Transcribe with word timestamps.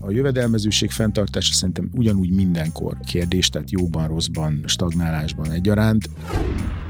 A 0.00 0.10
jövedelmezőség 0.10 0.90
fenntartása 0.90 1.52
szerintem 1.52 1.90
ugyanúgy 1.94 2.30
mindenkor 2.30 2.96
kérdés, 3.06 3.48
tehát 3.48 3.70
jóban, 3.70 4.08
rosszban, 4.08 4.62
stagnálásban 4.66 5.50
egyaránt 5.50 6.08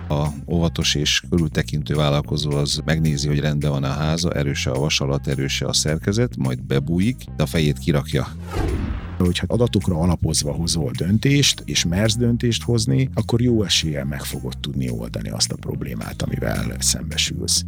a 0.08 0.28
óvatos 0.46 0.94
és 0.94 1.22
körültekintő 1.30 1.94
vállalkozó 1.94 2.50
az 2.50 2.80
megnézi, 2.84 3.28
hogy 3.28 3.40
rendben 3.40 3.70
van 3.70 3.84
a 3.84 3.92
háza, 3.92 4.32
erőse 4.32 4.70
a 4.70 4.78
vasalat, 4.78 5.26
erőse 5.26 5.66
a 5.66 5.72
szerkezet, 5.72 6.36
majd 6.36 6.62
bebújik, 6.62 7.24
de 7.36 7.42
a 7.42 7.46
fejét 7.46 7.78
kirakja. 7.78 8.28
Hogyha 9.18 9.46
adatokra 9.48 9.96
alapozva 9.96 10.52
hozol 10.52 10.90
döntést, 10.96 11.62
és 11.64 11.84
mersz 11.84 12.16
döntést 12.16 12.62
hozni, 12.62 13.10
akkor 13.14 13.42
jó 13.42 13.62
eséllyel 13.62 14.04
meg 14.04 14.22
fogod 14.22 14.58
tudni 14.60 14.90
oldani 14.90 15.28
azt 15.28 15.52
a 15.52 15.56
problémát, 15.56 16.22
amivel 16.22 16.76
szembesülsz. 16.78 17.64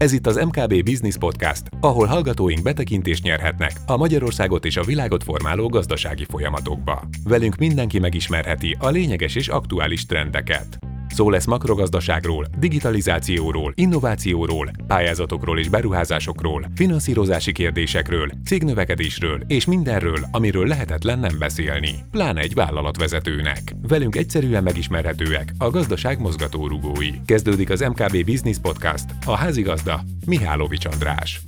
Ez 0.00 0.12
itt 0.12 0.26
az 0.26 0.36
MKB 0.36 0.84
Business 0.84 1.16
Podcast, 1.16 1.62
ahol 1.80 2.06
hallgatóink 2.06 2.62
betekintést 2.62 3.22
nyerhetnek 3.22 3.72
a 3.86 3.96
Magyarországot 3.96 4.64
és 4.64 4.76
a 4.76 4.82
világot 4.82 5.22
formáló 5.22 5.68
gazdasági 5.68 6.24
folyamatokba. 6.24 7.02
Velünk 7.24 7.56
mindenki 7.56 7.98
megismerheti 7.98 8.76
a 8.78 8.88
lényeges 8.88 9.34
és 9.34 9.48
aktuális 9.48 10.06
trendeket. 10.06 10.78
Szó 11.20 11.30
lesz 11.30 11.46
makrogazdaságról, 11.46 12.46
digitalizációról, 12.58 13.72
innovációról, 13.76 14.70
pályázatokról 14.86 15.58
és 15.58 15.68
beruházásokról, 15.68 16.70
finanszírozási 16.74 17.52
kérdésekről, 17.52 18.30
cégnövekedésről 18.44 19.42
és 19.46 19.64
mindenről, 19.64 20.18
amiről 20.30 20.66
lehetetlen 20.66 21.18
nem 21.18 21.38
beszélni, 21.38 21.94
pláne 22.10 22.40
egy 22.40 22.54
vállalatvezetőnek. 22.54 23.74
Velünk 23.88 24.16
egyszerűen 24.16 24.62
megismerhetőek 24.62 25.52
a 25.58 25.70
gazdaság 25.70 26.20
mozgatórugói. 26.20 27.10
Kezdődik 27.26 27.70
az 27.70 27.80
MKB 27.80 28.24
Business 28.24 28.58
Podcast, 28.62 29.04
a 29.26 29.36
házigazda 29.36 30.00
Mihálovics 30.26 30.84
András. 30.84 31.40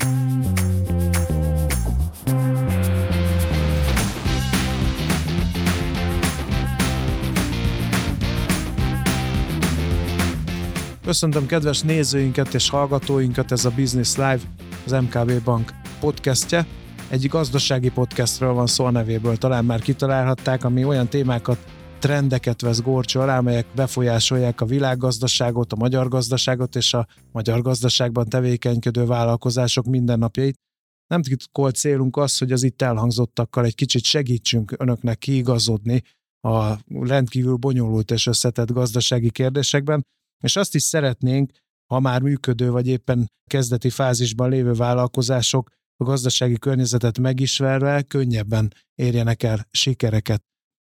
Köszöntöm 11.12 11.46
kedves 11.46 11.80
nézőinket 11.80 12.54
és 12.54 12.68
hallgatóinkat, 12.68 13.52
ez 13.52 13.64
a 13.64 13.70
Business 13.70 14.16
Live, 14.16 14.40
az 14.84 14.92
MKB 14.92 15.44
Bank 15.44 15.72
podcastje. 16.00 16.66
Egy 17.10 17.26
gazdasági 17.26 17.90
podcastről 17.90 18.52
van 18.52 18.66
szó 18.66 18.84
a 18.84 18.90
nevéből, 18.90 19.36
talán 19.36 19.64
már 19.64 19.80
kitalálhatták, 19.80 20.64
ami 20.64 20.84
olyan 20.84 21.08
témákat, 21.08 21.58
trendeket 21.98 22.60
vesz 22.60 22.80
górcső 22.80 23.18
alá, 23.18 23.38
amelyek 23.38 23.66
befolyásolják 23.74 24.60
a 24.60 24.64
világgazdaságot, 24.64 25.72
a 25.72 25.76
magyar 25.76 26.08
gazdaságot 26.08 26.76
és 26.76 26.94
a 26.94 27.06
magyar 27.32 27.62
gazdaságban 27.62 28.28
tevékenykedő 28.28 29.04
vállalkozások 29.04 29.84
mindennapjait. 29.84 30.58
Nem 31.06 31.22
titkolt 31.22 31.76
célunk 31.76 32.16
az, 32.16 32.38
hogy 32.38 32.52
az 32.52 32.62
itt 32.62 32.82
elhangzottakkal 32.82 33.64
egy 33.64 33.74
kicsit 33.74 34.04
segítsünk 34.04 34.74
önöknek 34.76 35.18
kiigazodni 35.18 36.02
a 36.40 36.74
rendkívül 36.88 37.56
bonyolult 37.56 38.10
és 38.10 38.26
összetett 38.26 38.72
gazdasági 38.72 39.30
kérdésekben, 39.30 40.04
és 40.42 40.56
azt 40.56 40.74
is 40.74 40.82
szeretnénk, 40.82 41.52
ha 41.92 42.00
már 42.00 42.22
működő 42.22 42.70
vagy 42.70 42.86
éppen 42.86 43.26
kezdeti 43.50 43.90
fázisban 43.90 44.50
lévő 44.50 44.72
vállalkozások 44.72 45.70
a 45.96 46.04
gazdasági 46.04 46.58
környezetet 46.58 47.18
megismerve 47.18 48.02
könnyebben 48.02 48.72
érjenek 48.94 49.42
el 49.42 49.66
sikereket. 49.70 50.42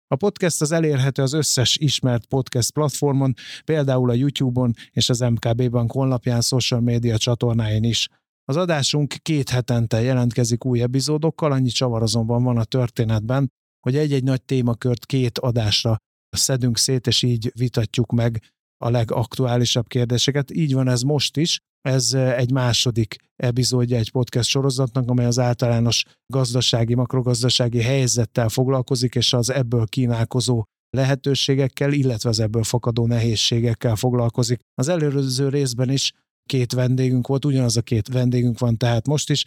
A 0.07 0.15
podcast 0.15 0.61
az 0.61 0.71
elérhető 0.71 1.21
az 1.21 1.33
összes 1.33 1.77
ismert 1.77 2.25
podcast 2.25 2.71
platformon, 2.71 3.33
például 3.65 4.09
a 4.09 4.13
YouTube-on 4.13 4.73
és 4.91 5.09
az 5.09 5.19
MKB 5.19 5.69
Bank 5.69 5.91
honlapján, 5.91 6.41
social 6.41 6.79
média 6.79 7.17
csatornáin 7.17 7.83
is. 7.83 8.07
Az 8.43 8.55
adásunk 8.55 9.13
két 9.21 9.49
hetente 9.49 10.01
jelentkezik 10.01 10.65
új 10.65 10.81
epizódokkal, 10.81 11.51
annyi 11.51 11.69
csavar 11.69 12.01
azonban 12.01 12.43
van 12.43 12.57
a 12.57 12.63
történetben, 12.63 13.51
hogy 13.79 13.95
egy-egy 13.95 14.23
nagy 14.23 14.43
témakört 14.43 15.05
két 15.05 15.37
adásra 15.37 15.97
szedünk 16.29 16.77
szét, 16.77 17.07
és 17.07 17.23
így 17.23 17.51
vitatjuk 17.55 18.11
meg 18.11 18.41
a 18.77 18.89
legaktuálisabb 18.89 19.87
kérdéseket. 19.87 20.51
Így 20.51 20.73
van 20.73 20.87
ez 20.87 21.01
most 21.01 21.37
is. 21.37 21.59
Ez 21.81 22.13
egy 22.13 22.51
második 22.51 23.15
epizódja 23.35 23.97
egy 23.97 24.11
podcast 24.11 24.49
sorozatnak, 24.49 25.09
amely 25.09 25.25
az 25.25 25.39
általános 25.39 26.05
gazdasági, 26.33 26.95
makrogazdasági 26.95 27.81
helyzettel 27.81 28.49
foglalkozik, 28.49 29.15
és 29.15 29.33
az 29.33 29.49
ebből 29.49 29.85
kínálkozó 29.85 30.63
lehetőségekkel, 30.89 31.93
illetve 31.93 32.29
az 32.29 32.39
ebből 32.39 32.63
fakadó 32.63 33.07
nehézségekkel 33.07 33.95
foglalkozik. 33.95 34.59
Az 34.73 34.87
előző 34.87 35.49
részben 35.49 35.89
is 35.89 36.11
két 36.45 36.73
vendégünk 36.73 37.27
volt, 37.27 37.45
ugyanaz 37.45 37.77
a 37.77 37.81
két 37.81 38.07
vendégünk 38.07 38.59
van 38.59 38.77
tehát 38.77 39.07
most 39.07 39.29
is, 39.29 39.45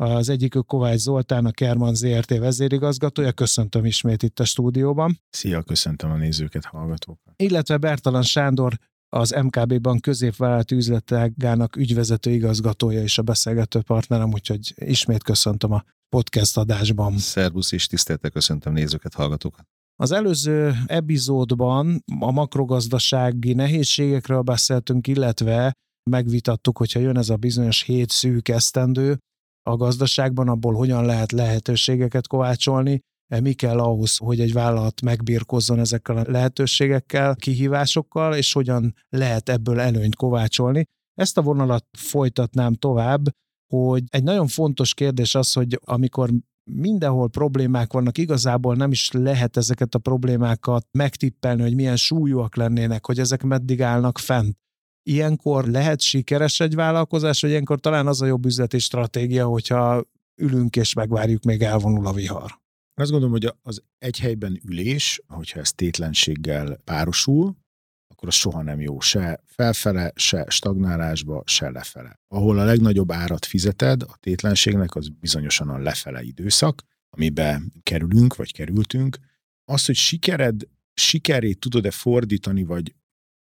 az 0.00 0.28
egyikük 0.28 0.66
Kovács 0.66 0.98
Zoltán, 0.98 1.44
a 1.44 1.50
Kerman 1.50 1.94
ZRT 1.94 2.38
vezérigazgatója. 2.38 3.32
Köszöntöm 3.32 3.84
ismét 3.84 4.22
itt 4.22 4.40
a 4.40 4.44
stúdióban. 4.44 5.20
Szia, 5.30 5.62
köszöntöm 5.62 6.10
a 6.10 6.16
nézőket, 6.16 6.64
hallgatókat. 6.64 7.34
Illetve 7.36 7.76
Bertalan 7.76 8.22
Sándor, 8.22 8.78
az 9.08 9.30
MKB-ban 9.42 10.00
középvállalati 10.00 10.74
üzletágának 10.74 11.76
ügyvezető 11.76 12.30
igazgatója 12.30 13.02
és 13.02 13.18
a 13.18 13.22
beszélgető 13.22 13.80
partnerem, 13.80 14.32
úgyhogy 14.32 14.74
ismét 14.76 15.22
köszöntöm 15.22 15.72
a 15.72 15.84
podcast 16.08 16.56
adásban. 16.56 17.18
Szervusz 17.18 17.72
és 17.72 17.86
tisztelte 17.86 18.28
köszöntöm 18.28 18.72
nézőket, 18.72 19.14
hallgatókat. 19.14 19.64
Az 19.96 20.12
előző 20.12 20.74
epizódban 20.86 22.04
a 22.20 22.30
makrogazdasági 22.30 23.52
nehézségekről 23.52 24.40
beszéltünk, 24.40 25.06
illetve 25.06 25.72
megvitattuk, 26.10 26.78
hogyha 26.78 27.00
jön 27.00 27.16
ez 27.16 27.28
a 27.28 27.36
bizonyos 27.36 27.82
hét 27.82 28.10
szűk 28.10 28.48
esztendő, 28.48 29.18
a 29.62 29.76
gazdaságban, 29.76 30.48
abból 30.48 30.74
hogyan 30.74 31.04
lehet 31.04 31.32
lehetőségeket 31.32 32.26
kovácsolni, 32.26 33.00
e, 33.32 33.40
mi 33.40 33.52
kell 33.52 33.78
ahhoz, 33.78 34.16
hogy 34.16 34.40
egy 34.40 34.52
vállalat 34.52 35.00
megbírkozzon 35.00 35.78
ezekkel 35.78 36.16
a 36.16 36.30
lehetőségekkel, 36.30 37.36
kihívásokkal, 37.36 38.34
és 38.34 38.52
hogyan 38.52 38.94
lehet 39.08 39.48
ebből 39.48 39.80
előnyt 39.80 40.16
kovácsolni. 40.16 40.84
Ezt 41.14 41.38
a 41.38 41.42
vonalat 41.42 41.84
folytatnám 41.98 42.74
tovább, 42.74 43.24
hogy 43.74 44.04
egy 44.06 44.22
nagyon 44.22 44.46
fontos 44.46 44.94
kérdés 44.94 45.34
az, 45.34 45.52
hogy 45.52 45.80
amikor 45.84 46.30
mindenhol 46.70 47.28
problémák 47.28 47.92
vannak, 47.92 48.18
igazából 48.18 48.74
nem 48.74 48.90
is 48.90 49.10
lehet 49.10 49.56
ezeket 49.56 49.94
a 49.94 49.98
problémákat 49.98 50.86
megtippelni, 50.90 51.62
hogy 51.62 51.74
milyen 51.74 51.96
súlyúak 51.96 52.56
lennének, 52.56 53.06
hogy 53.06 53.18
ezek 53.18 53.42
meddig 53.42 53.82
állnak 53.82 54.18
fent 54.18 54.58
ilyenkor 55.02 55.64
lehet 55.64 56.00
sikeres 56.00 56.60
egy 56.60 56.74
vállalkozás, 56.74 57.40
vagy 57.40 57.50
ilyenkor 57.50 57.80
talán 57.80 58.06
az 58.06 58.22
a 58.22 58.26
jobb 58.26 58.46
üzleti 58.46 58.78
stratégia, 58.78 59.46
hogyha 59.46 60.04
ülünk 60.36 60.76
és 60.76 60.92
megvárjuk, 60.92 61.42
még 61.42 61.62
elvonul 61.62 62.06
a 62.06 62.12
vihar? 62.12 62.58
Azt 62.94 63.10
gondolom, 63.10 63.34
hogy 63.34 63.52
az 63.62 63.82
egy 63.98 64.18
helyben 64.18 64.60
ülés, 64.64 65.22
hogyha 65.26 65.60
ez 65.60 65.72
tétlenséggel 65.72 66.80
párosul, 66.84 67.56
akkor 68.08 68.28
az 68.28 68.34
soha 68.34 68.62
nem 68.62 68.80
jó 68.80 69.00
se 69.00 69.42
felfele, 69.46 70.12
se 70.14 70.44
stagnálásba, 70.48 71.42
se 71.46 71.70
lefele. 71.70 72.20
Ahol 72.28 72.58
a 72.58 72.64
legnagyobb 72.64 73.12
árat 73.12 73.44
fizeted 73.44 74.02
a 74.02 74.16
tétlenségnek, 74.20 74.94
az 74.94 75.08
bizonyosan 75.08 75.68
a 75.68 75.78
lefele 75.78 76.22
időszak, 76.22 76.82
amibe 77.10 77.62
kerülünk, 77.82 78.36
vagy 78.36 78.52
kerültünk. 78.52 79.18
Az, 79.64 79.86
hogy 79.86 79.96
sikered, 79.96 80.62
sikerét 80.94 81.58
tudod-e 81.58 81.90
fordítani, 81.90 82.62
vagy 82.62 82.94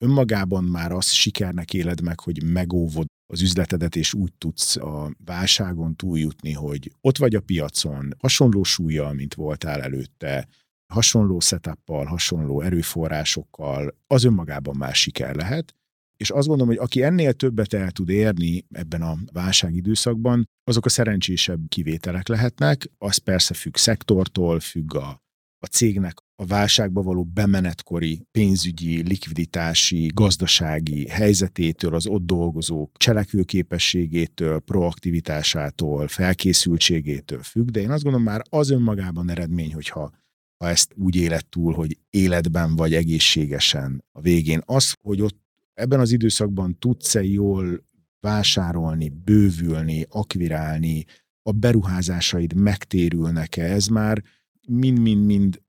önmagában 0.04 0.64
már 0.64 0.92
az 0.92 1.10
sikernek 1.10 1.74
éled 1.74 2.00
meg, 2.00 2.20
hogy 2.20 2.42
megóvod 2.42 3.06
az 3.32 3.42
üzletedet, 3.42 3.96
és 3.96 4.14
úgy 4.14 4.32
tudsz 4.38 4.76
a 4.76 5.12
válságon 5.24 5.96
túljutni, 5.96 6.52
hogy 6.52 6.92
ott 7.00 7.18
vagy 7.18 7.34
a 7.34 7.40
piacon, 7.40 8.14
hasonló 8.18 8.62
súlya, 8.62 9.12
mint 9.12 9.34
voltál 9.34 9.82
előtte, 9.82 10.48
hasonló 10.92 11.40
setuppal, 11.40 12.04
hasonló 12.04 12.60
erőforrásokkal, 12.60 13.94
az 14.06 14.24
önmagában 14.24 14.76
már 14.76 14.94
siker 14.94 15.34
lehet. 15.34 15.74
És 16.16 16.30
azt 16.30 16.46
gondolom, 16.46 16.74
hogy 16.74 16.84
aki 16.84 17.02
ennél 17.02 17.32
többet 17.32 17.72
el 17.72 17.90
tud 17.90 18.08
érni 18.08 18.64
ebben 18.70 19.02
a 19.02 19.16
válságidőszakban, 19.32 20.44
azok 20.64 20.84
a 20.84 20.88
szerencsésebb 20.88 21.60
kivételek 21.68 22.28
lehetnek. 22.28 22.90
Az 22.98 23.16
persze 23.16 23.54
függ 23.54 23.76
szektortól, 23.76 24.60
függ 24.60 24.94
a, 24.94 25.22
a 25.58 25.66
cégnek 25.66 26.14
a 26.40 26.46
válságba 26.46 27.02
való 27.02 27.24
bemenetkori 27.24 28.26
pénzügyi, 28.30 29.02
likviditási, 29.02 30.10
gazdasági 30.14 31.08
helyzetétől, 31.08 31.94
az 31.94 32.06
ott 32.06 32.26
dolgozók 32.26 32.96
cselekvőképességétől, 32.96 34.60
proaktivitásától, 34.60 36.08
felkészültségétől 36.08 37.42
függ, 37.42 37.68
de 37.68 37.80
én 37.80 37.90
azt 37.90 38.02
gondolom 38.02 38.26
már 38.26 38.42
az 38.48 38.70
önmagában 38.70 39.30
eredmény, 39.30 39.74
hogyha 39.74 40.10
ha 40.56 40.68
ezt 40.68 40.92
úgy 40.96 41.16
élet 41.16 41.46
túl, 41.46 41.74
hogy 41.74 41.98
életben 42.10 42.76
vagy 42.76 42.94
egészségesen 42.94 44.04
a 44.12 44.20
végén. 44.20 44.62
Az, 44.64 44.96
hogy 45.02 45.22
ott 45.22 45.38
ebben 45.74 46.00
az 46.00 46.12
időszakban 46.12 46.78
tudsz-e 46.78 47.22
jól 47.24 47.84
vásárolni, 48.20 49.08
bővülni, 49.24 50.06
akvirálni, 50.08 51.04
a 51.42 51.52
beruházásaid 51.52 52.54
megtérülnek-e, 52.54 53.64
ez 53.64 53.86
már 53.86 54.22
mind-mind-mind 54.68 55.60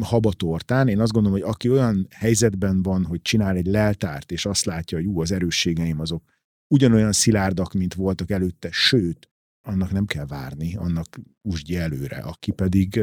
habatortán. 0.00 0.88
Én 0.88 1.00
azt 1.00 1.12
gondolom, 1.12 1.38
hogy 1.38 1.48
aki 1.48 1.70
olyan 1.70 2.06
helyzetben 2.10 2.82
van, 2.82 3.04
hogy 3.04 3.22
csinál 3.22 3.56
egy 3.56 3.66
leltárt, 3.66 4.32
és 4.32 4.46
azt 4.46 4.64
látja, 4.64 4.98
hogy 4.98 5.06
ú, 5.06 5.20
az 5.20 5.32
erősségeim 5.32 6.00
azok 6.00 6.22
ugyanolyan 6.74 7.12
szilárdak, 7.12 7.72
mint 7.72 7.94
voltak 7.94 8.30
előtte, 8.30 8.68
sőt, 8.72 9.30
annak 9.66 9.92
nem 9.92 10.06
kell 10.06 10.26
várni, 10.26 10.76
annak 10.76 11.20
úsdj 11.42 11.76
előre. 11.76 12.16
Aki 12.16 12.52
pedig 12.52 13.00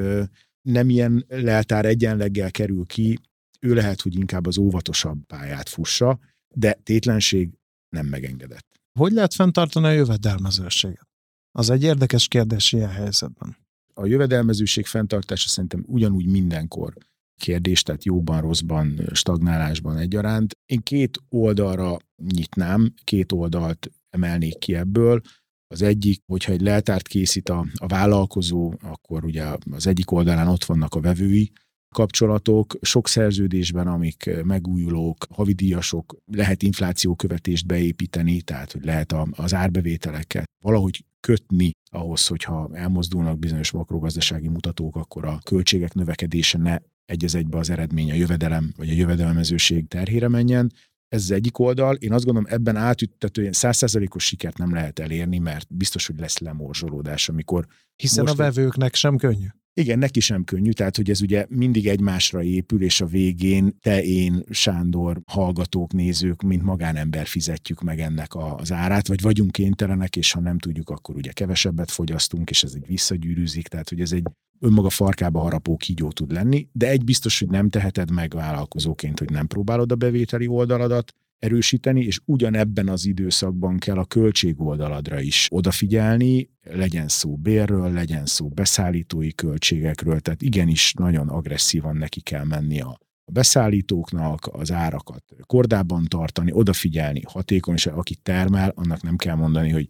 nem 0.61 0.89
ilyen 0.89 1.25
leltár 1.27 1.85
egyenleggel 1.85 2.51
kerül 2.51 2.85
ki, 2.85 3.19
ő 3.59 3.73
lehet, 3.73 4.01
hogy 4.01 4.15
inkább 4.15 4.45
az 4.45 4.57
óvatosabb 4.57 5.25
pályát 5.25 5.69
fussa, 5.69 6.19
de 6.55 6.73
tétlenség 6.83 7.49
nem 7.89 8.05
megengedett. 8.05 8.67
Hogy 8.99 9.11
lehet 9.11 9.33
fenntartani 9.33 9.85
a 9.85 9.91
jövedelmezőséget? 9.91 11.07
Az 11.51 11.69
egy 11.69 11.83
érdekes 11.83 12.27
kérdés 12.27 12.71
ilyen 12.71 12.89
helyzetben. 12.89 13.62
A 13.93 14.05
jövedelmezőség 14.05 14.85
fenntartása 14.85 15.49
szerintem 15.49 15.83
ugyanúgy 15.87 16.25
mindenkor 16.25 16.93
kérdés, 17.41 17.83
tehát 17.83 18.03
jóban, 18.03 18.41
rosszban, 18.41 19.09
stagnálásban 19.11 19.97
egyaránt. 19.97 20.57
Én 20.65 20.79
két 20.79 21.17
oldalra 21.29 21.97
nyitnám, 22.33 22.93
két 23.03 23.31
oldalt 23.31 23.91
emelnék 24.09 24.57
ki 24.57 24.75
ebből. 24.75 25.21
Az 25.67 25.81
egyik, 25.81 26.21
hogyha 26.25 26.51
egy 26.51 26.61
leltárt 26.61 27.07
készít 27.07 27.49
a, 27.49 27.65
a 27.75 27.87
vállalkozó, 27.87 28.73
akkor 28.81 29.25
ugye 29.25 29.45
az 29.71 29.87
egyik 29.87 30.11
oldalán 30.11 30.47
ott 30.47 30.63
vannak 30.63 30.95
a 30.95 31.01
vevői, 31.01 31.51
kapcsolatok, 31.93 32.77
sok 32.81 33.07
szerződésben, 33.07 33.87
amik 33.87 34.29
megújulók, 34.43 35.27
havidíjasok, 35.29 36.17
lehet 36.25 36.63
inflációkövetést 36.63 37.65
beépíteni, 37.65 38.41
tehát 38.41 38.71
hogy 38.71 38.85
lehet 38.85 39.15
az 39.31 39.53
árbevételeket 39.53 40.45
valahogy 40.63 41.05
kötni 41.19 41.71
ahhoz, 41.91 42.27
hogyha 42.27 42.69
elmozdulnak 42.73 43.39
bizonyos 43.39 43.71
makrogazdasági 43.71 44.47
mutatók, 44.47 44.95
akkor 44.95 45.25
a 45.25 45.39
költségek 45.43 45.93
növekedése 45.93 46.57
ne 46.57 46.77
egyez 47.05 47.35
egybe 47.35 47.57
az 47.57 47.69
eredmény 47.69 48.11
a 48.11 48.13
jövedelem 48.13 48.73
vagy 48.77 48.89
a 48.89 48.93
jövedelmezőség 48.93 49.87
terhére 49.87 50.27
menjen. 50.27 50.71
Ez 51.07 51.21
az 51.21 51.31
egyik 51.31 51.59
oldal. 51.59 51.95
Én 51.95 52.13
azt 52.13 52.25
gondolom, 52.25 52.49
ebben 52.51 52.75
átüttetően 52.75 53.51
százszerzalékos 53.51 54.25
sikert 54.25 54.57
nem 54.57 54.73
lehet 54.73 54.99
elérni, 54.99 55.37
mert 55.37 55.75
biztos, 55.75 56.07
hogy 56.07 56.19
lesz 56.19 56.37
lemorzsolódás, 56.37 57.29
amikor... 57.29 57.67
Hiszen 57.95 58.23
most 58.23 58.39
a 58.39 58.43
vevőknek 58.43 58.95
sem 58.95 59.17
könnyű. 59.17 59.47
Igen, 59.75 59.99
neki 59.99 60.19
sem 60.19 60.43
könnyű, 60.43 60.71
tehát 60.71 60.95
hogy 60.95 61.09
ez 61.09 61.21
ugye 61.21 61.45
mindig 61.49 61.87
egymásra 61.87 62.43
épül, 62.43 62.83
és 62.83 63.01
a 63.01 63.05
végén 63.05 63.77
te, 63.81 64.03
én, 64.03 64.43
Sándor, 64.49 65.21
hallgatók, 65.25 65.93
nézők, 65.93 66.41
mint 66.41 66.63
magánember 66.63 67.25
fizetjük 67.25 67.81
meg 67.81 67.99
ennek 67.99 68.35
az 68.35 68.71
árát, 68.71 69.07
vagy 69.07 69.21
vagyunk 69.21 69.51
kénytelenek, 69.51 70.15
és 70.15 70.31
ha 70.31 70.39
nem 70.39 70.59
tudjuk, 70.59 70.89
akkor 70.89 71.15
ugye 71.15 71.31
kevesebbet 71.31 71.91
fogyasztunk, 71.91 72.49
és 72.49 72.63
ez 72.63 72.73
egy 72.75 72.87
visszagyűrűzik, 72.87 73.67
tehát 73.67 73.89
hogy 73.89 74.01
ez 74.01 74.11
egy 74.11 74.23
önmaga 74.59 74.89
farkába 74.89 75.39
harapó 75.39 75.77
kígyó 75.77 76.11
tud 76.11 76.31
lenni, 76.31 76.67
de 76.71 76.89
egy 76.89 77.03
biztos, 77.03 77.39
hogy 77.39 77.49
nem 77.49 77.69
teheted 77.69 78.11
meg 78.11 78.33
vállalkozóként, 78.33 79.19
hogy 79.19 79.29
nem 79.29 79.47
próbálod 79.47 79.91
a 79.91 79.95
bevételi 79.95 80.47
oldaladat, 80.47 81.13
erősíteni, 81.43 82.03
és 82.03 82.19
ugyanebben 82.25 82.87
az 82.87 83.05
időszakban 83.05 83.77
kell 83.77 83.97
a 83.97 84.05
költségoldaladra 84.05 85.19
is 85.19 85.47
odafigyelni, 85.51 86.49
legyen 86.63 87.07
szó 87.07 87.35
bérről, 87.35 87.91
legyen 87.91 88.25
szó 88.25 88.49
beszállítói 88.49 89.33
költségekről, 89.33 90.19
tehát 90.19 90.41
igenis 90.41 90.93
nagyon 90.93 91.29
agresszívan 91.29 91.95
neki 91.95 92.21
kell 92.21 92.43
menni 92.43 92.81
a 92.81 92.99
beszállítóknak 93.31 94.47
az 94.51 94.71
árakat 94.71 95.23
kordában 95.45 96.05
tartani, 96.07 96.51
odafigyelni, 96.53 97.21
hatékonyság, 97.27 97.93
aki 97.93 98.15
termel, 98.15 98.71
annak 98.75 99.01
nem 99.01 99.15
kell 99.15 99.35
mondani, 99.35 99.69
hogy 99.69 99.87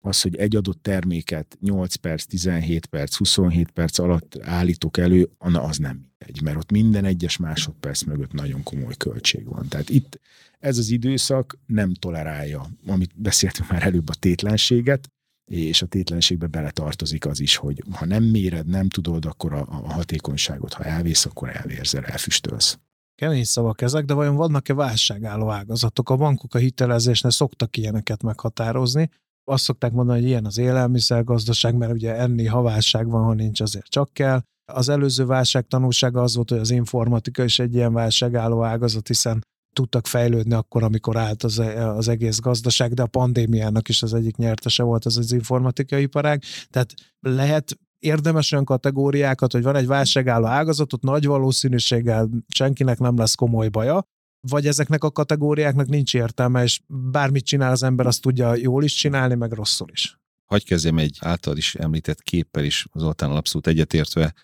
az, 0.00 0.20
hogy 0.20 0.36
egy 0.36 0.56
adott 0.56 0.82
terméket 0.82 1.56
8 1.60 1.94
perc, 1.94 2.24
17 2.24 2.86
perc, 2.86 3.16
27 3.16 3.70
perc 3.70 3.98
alatt 3.98 4.38
állítok 4.42 4.96
elő, 4.96 5.30
az 5.38 5.76
nem 5.78 6.10
mindegy, 6.18 6.42
mert 6.42 6.56
ott 6.56 6.70
minden 6.70 7.04
egyes 7.04 7.36
másodperc 7.36 8.02
mögött 8.02 8.32
nagyon 8.32 8.62
komoly 8.62 8.94
költség 8.96 9.48
van. 9.48 9.68
Tehát 9.68 9.88
itt 9.88 10.20
ez 10.58 10.78
az 10.78 10.90
időszak 10.90 11.58
nem 11.66 11.94
tolerálja, 11.94 12.66
amit 12.86 13.20
beszéltünk 13.20 13.70
már 13.70 13.82
előbb, 13.82 14.08
a 14.08 14.14
tétlenséget, 14.14 15.08
és 15.50 15.82
a 15.82 15.86
tétlenségbe 15.86 16.46
beletartozik 16.46 17.26
az 17.26 17.40
is, 17.40 17.56
hogy 17.56 17.82
ha 17.90 18.04
nem 18.04 18.24
méred, 18.24 18.66
nem 18.66 18.88
tudod, 18.88 19.24
akkor 19.24 19.52
a, 19.52 19.60
a 19.60 19.92
hatékonyságot, 19.92 20.72
ha 20.72 20.84
elvész, 20.84 21.24
akkor 21.24 21.56
elvérzel, 21.56 22.04
elfüstölsz. 22.04 22.78
Kemény 23.14 23.44
szavak 23.44 23.80
ezek, 23.80 24.04
de 24.04 24.14
vajon 24.14 24.36
vannak-e 24.36 24.74
válságálló 24.74 25.50
ágazatok? 25.50 26.10
A 26.10 26.16
bankok 26.16 26.54
a 26.54 26.58
hitelezésnél 26.58 27.30
szoktak 27.30 27.76
ilyeneket 27.76 28.22
meghatározni. 28.22 29.10
Azt 29.50 29.64
szokták 29.64 29.92
mondani, 29.92 30.20
hogy 30.20 30.28
ilyen 30.28 30.44
az 30.46 30.58
élelmiszergazdaság, 30.58 31.74
mert 31.76 31.92
ugye 31.92 32.14
enni, 32.16 32.46
ha 32.46 32.62
válság 32.62 33.10
van, 33.10 33.24
ha 33.24 33.34
nincs, 33.34 33.60
azért 33.60 33.86
csak 33.86 34.12
kell. 34.12 34.40
Az 34.72 34.88
előző 34.88 35.24
válság 35.24 35.66
tanulsága 35.66 36.22
az 36.22 36.34
volt, 36.34 36.50
hogy 36.50 36.58
az 36.58 36.70
informatika 36.70 37.44
is 37.44 37.58
egy 37.58 37.74
ilyen 37.74 37.92
válságálló 37.92 38.64
ágazat, 38.64 39.06
hiszen 39.06 39.44
tudtak 39.74 40.06
fejlődni 40.06 40.54
akkor, 40.54 40.82
amikor 40.82 41.16
állt 41.16 41.42
az, 41.42 41.58
az 41.76 42.08
egész 42.08 42.38
gazdaság, 42.38 42.92
de 42.92 43.02
a 43.02 43.06
pandémiának 43.06 43.88
is 43.88 44.02
az 44.02 44.14
egyik 44.14 44.36
nyertese 44.36 44.82
volt 44.82 45.04
az 45.04 45.16
az 45.16 45.32
informatikai 45.32 46.02
iparág. 46.02 46.42
Tehát 46.70 46.94
lehet 47.20 47.78
érdemes 47.98 48.52
olyan 48.52 48.64
kategóriákat, 48.64 49.52
hogy 49.52 49.62
van 49.62 49.76
egy 49.76 49.86
válságálló 49.86 50.46
ágazatot, 50.46 51.02
nagy 51.02 51.26
valószínűséggel 51.26 52.28
senkinek 52.54 52.98
nem 52.98 53.16
lesz 53.16 53.34
komoly 53.34 53.68
baja, 53.68 54.04
vagy 54.40 54.66
ezeknek 54.66 55.04
a 55.04 55.10
kategóriáknak 55.10 55.86
nincs 55.86 56.14
értelme, 56.14 56.62
és 56.62 56.80
bármit 56.86 57.44
csinál 57.44 57.70
az 57.70 57.82
ember, 57.82 58.06
azt 58.06 58.20
tudja 58.20 58.54
jól 58.54 58.84
is 58.84 58.94
csinálni, 58.94 59.34
meg 59.34 59.52
rosszul 59.52 59.88
is. 59.92 60.18
Hagy 60.44 60.64
kezdjem 60.64 60.98
egy 60.98 61.16
által 61.20 61.56
is 61.56 61.74
említett 61.74 62.22
képpel 62.22 62.64
is, 62.64 62.86
Zoltán 62.94 63.30
abszolút 63.30 63.66
egyetértve. 63.66 64.34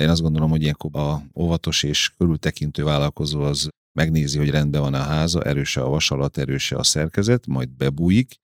Én 0.00 0.08
azt 0.08 0.20
gondolom, 0.20 0.50
hogy 0.50 0.62
ilyenkor 0.62 0.90
a 0.96 1.22
óvatos 1.34 1.82
és 1.82 2.12
körültekintő 2.16 2.84
vállalkozó 2.84 3.40
az 3.40 3.68
megnézi, 3.92 4.38
hogy 4.38 4.50
rendben 4.50 4.80
van 4.80 4.94
a 4.94 5.02
háza, 5.02 5.42
erőse 5.42 5.80
a 5.80 5.88
vasalat, 5.88 6.38
erőse 6.38 6.76
a 6.76 6.82
szerkezet, 6.82 7.46
majd 7.46 7.68
bebújik, 7.70 8.34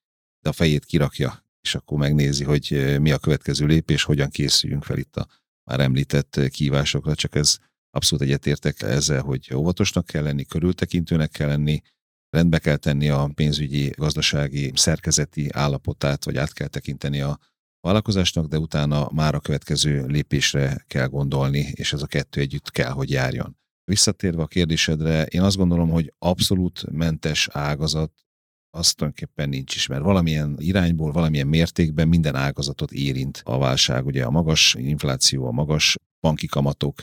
de 0.43 0.49
a 0.49 0.53
fejét 0.53 0.85
kirakja, 0.85 1.45
és 1.61 1.75
akkor 1.75 1.99
megnézi, 1.99 2.45
hogy 2.45 2.97
mi 3.01 3.11
a 3.11 3.19
következő 3.19 3.67
lépés, 3.67 4.03
hogyan 4.03 4.31
készüljünk 4.31 4.85
fel 4.85 4.99
itt 4.99 5.17
a 5.17 5.27
már 5.65 5.81
említett 5.81 6.41
kívásokra, 6.51 7.15
csak 7.15 7.35
ez 7.35 7.59
abszolút 7.91 8.25
egyetértek 8.25 8.83
ezzel, 8.83 9.23
hogy 9.23 9.55
óvatosnak 9.55 10.07
kell 10.07 10.23
lenni, 10.23 10.45
körültekintőnek 10.45 11.31
kell 11.31 11.49
lenni, 11.49 11.81
rendbe 12.31 12.59
kell 12.59 12.77
tenni 12.77 13.09
a 13.09 13.31
pénzügyi, 13.35 13.91
gazdasági, 13.97 14.73
szerkezeti 14.75 15.49
állapotát, 15.53 16.25
vagy 16.25 16.37
át 16.37 16.53
kell 16.53 16.69
tekinteni 16.69 17.21
a 17.21 17.39
vállalkozásnak, 17.81 18.47
de 18.47 18.59
utána 18.59 19.11
már 19.13 19.35
a 19.35 19.41
következő 19.41 20.07
lépésre 20.07 20.85
kell 20.87 21.07
gondolni, 21.07 21.59
és 21.75 21.93
ez 21.93 22.03
a 22.03 22.07
kettő 22.07 22.41
együtt 22.41 22.71
kell, 22.71 22.91
hogy 22.91 23.11
járjon. 23.11 23.57
Visszatérve 23.85 24.43
a 24.43 24.47
kérdésedre, 24.47 25.25
én 25.25 25.43
azt 25.43 25.57
gondolom, 25.57 25.91
hogy 25.91 26.15
abszolút 26.19 26.91
mentes 26.91 27.49
ágazat 27.53 28.13
az 28.71 28.93
tulajdonképpen 28.93 29.49
nincs 29.49 29.75
is, 29.75 29.87
mert 29.87 30.03
valamilyen 30.03 30.57
irányból, 30.59 31.13
valamilyen 31.13 31.47
mértékben 31.47 32.09
minden 32.09 32.35
ágazatot 32.35 32.93
érint 32.93 33.41
a 33.45 33.59
válság. 33.59 34.07
Ugye 34.07 34.25
a 34.25 34.31
magas 34.31 34.75
infláció, 34.79 35.47
a 35.47 35.51
magas 35.51 35.97
banki 36.21 36.47
kamatok, 36.47 37.03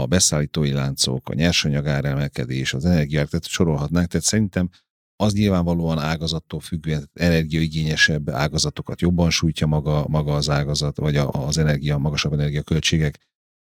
a 0.00 0.06
beszállítói 0.06 0.72
láncok, 0.72 1.28
a 1.28 1.34
nyersanyag 1.34 1.86
emelkedés, 1.86 2.74
az 2.74 2.84
energiák, 2.84 3.28
tehát 3.28 3.46
sorolhatnánk. 3.46 4.08
Tehát 4.08 4.26
szerintem 4.26 4.68
az 5.16 5.32
nyilvánvalóan 5.32 5.98
ágazattól 5.98 6.60
függően 6.60 7.10
energiaigényesebb 7.14 8.28
ágazatokat 8.28 9.00
jobban 9.00 9.30
sújtja 9.30 9.66
maga, 9.66 10.04
maga 10.08 10.34
az 10.34 10.50
ágazat, 10.50 10.96
vagy 10.96 11.16
az 11.16 11.58
energia, 11.58 11.98
magasabb 11.98 12.32
energiaköltségek 12.32 13.18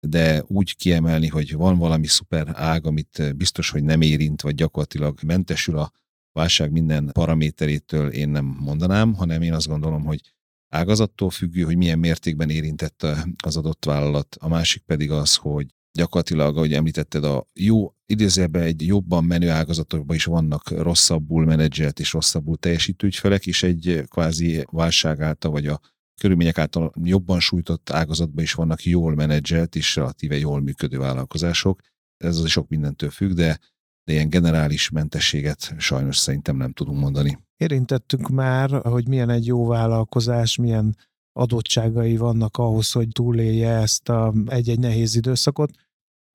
de 0.06 0.44
úgy 0.46 0.76
kiemelni, 0.76 1.28
hogy 1.28 1.54
van 1.54 1.78
valami 1.78 2.06
szuper 2.06 2.48
ág, 2.52 2.86
amit 2.86 3.36
biztos, 3.36 3.70
hogy 3.70 3.84
nem 3.84 4.00
érint, 4.00 4.42
vagy 4.42 4.54
gyakorlatilag 4.54 5.18
mentesül 5.22 5.78
a 5.78 5.92
válság 6.32 6.70
minden 6.70 7.10
paraméterétől 7.12 8.08
én 8.08 8.28
nem 8.28 8.44
mondanám, 8.44 9.14
hanem 9.14 9.42
én 9.42 9.52
azt 9.52 9.66
gondolom, 9.66 10.04
hogy 10.04 10.20
ágazattól 10.68 11.30
függő, 11.30 11.62
hogy 11.62 11.76
milyen 11.76 11.98
mértékben 11.98 12.50
érintett 12.50 13.06
az 13.44 13.56
adott 13.56 13.84
vállalat. 13.84 14.36
A 14.40 14.48
másik 14.48 14.82
pedig 14.82 15.10
az, 15.10 15.36
hogy 15.36 15.66
gyakorlatilag, 15.94 16.56
ahogy 16.56 16.72
említetted, 16.72 17.24
a 17.24 17.46
jó, 17.52 17.94
idézőben 18.06 18.62
egy 18.62 18.86
jobban 18.86 19.24
menő 19.24 19.50
ágazatokban 19.50 20.16
is 20.16 20.24
vannak 20.24 20.70
rosszabbul 20.70 21.44
menedzselt 21.44 22.00
és 22.00 22.12
rosszabbul 22.12 22.56
teljesítő 22.56 23.06
ügyfelek, 23.06 23.46
és 23.46 23.62
egy 23.62 24.04
kvázi 24.08 24.66
válság 24.70 25.20
által, 25.20 25.50
vagy 25.50 25.66
a 25.66 25.80
körülmények 26.20 26.58
által 26.58 26.92
jobban 27.02 27.40
sújtott 27.40 27.90
ágazatban 27.90 28.44
is 28.44 28.52
vannak 28.52 28.84
jól 28.84 29.14
menedzselt 29.14 29.76
és 29.76 29.96
relatíve 29.96 30.38
jól 30.38 30.60
működő 30.60 30.98
vállalkozások. 30.98 31.80
Ez 32.16 32.38
az 32.38 32.48
sok 32.48 32.68
mindentől 32.68 33.10
függ, 33.10 33.32
de, 33.32 33.58
de 34.04 34.12
ilyen 34.12 34.28
generális 34.28 34.90
mentességet 34.90 35.74
sajnos 35.78 36.16
szerintem 36.16 36.56
nem 36.56 36.72
tudunk 36.72 36.98
mondani. 36.98 37.38
Érintettük 37.56 38.28
már, 38.28 38.70
hogy 38.70 39.08
milyen 39.08 39.30
egy 39.30 39.46
jó 39.46 39.66
vállalkozás, 39.66 40.56
milyen 40.56 40.96
adottságai 41.32 42.16
vannak 42.16 42.56
ahhoz, 42.56 42.92
hogy 42.92 43.08
túlélje 43.08 43.70
ezt 43.70 44.08
a 44.08 44.32
egy-egy 44.46 44.78
nehéz 44.78 45.14
időszakot, 45.14 45.70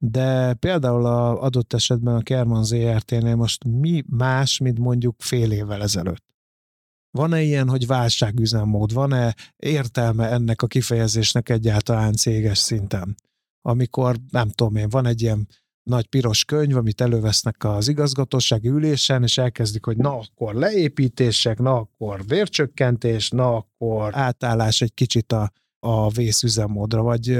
de 0.01 0.53
például 0.53 1.06
a 1.06 1.41
adott 1.41 1.74
esetben 1.74 2.15
a 2.15 2.22
Kerman 2.22 2.63
ZRT-nél 2.63 3.36
most 3.36 3.63
mi 3.63 4.03
más, 4.08 4.58
mint 4.58 4.79
mondjuk 4.79 5.15
fél 5.18 5.51
évvel 5.51 5.82
ezelőtt? 5.82 6.24
Van-e 7.12 7.41
ilyen, 7.41 7.70
hogy 7.70 7.88
válságüzemmód? 7.88 8.94
Van-e 8.94 9.36
értelme 9.56 10.29
ennek 10.29 10.62
a 10.62 10.68
kifejezésnek 10.68 11.50
egyáltalán 11.50 12.13
céges 12.13 12.58
szinten? 12.58 13.15
Amikor, 13.62 14.15
nem 14.32 14.50
tudom 14.50 14.75
én, 14.75 14.89
van 14.89 15.06
egy 15.06 15.22
ilyen 15.22 15.48
nagy 15.84 16.08
piros 16.08 16.46
könyv, 16.46 16.75
amit 16.75 17.01
elővesznek 17.01 17.63
az 17.63 17.88
igazgatósági 17.88 18.68
ülésen, 18.68 19.24
és 19.24 19.38
elkezdik, 19.38 19.86
hogy 19.86 19.98
na 19.98 20.18
akkor 20.18 20.53
leépítések, 20.53 21.60
na 21.60 21.75
akkor 21.75 22.25
bércsökkentés, 22.25 23.29
na 23.29 23.56
akkor 23.56 24.15
átállás 24.15 24.82
egy 24.82 24.94
kicsit 24.94 25.32
a, 25.32 25.51
a 25.79 26.10
vészüzemmódra, 26.10 27.01
vagy, 27.01 27.39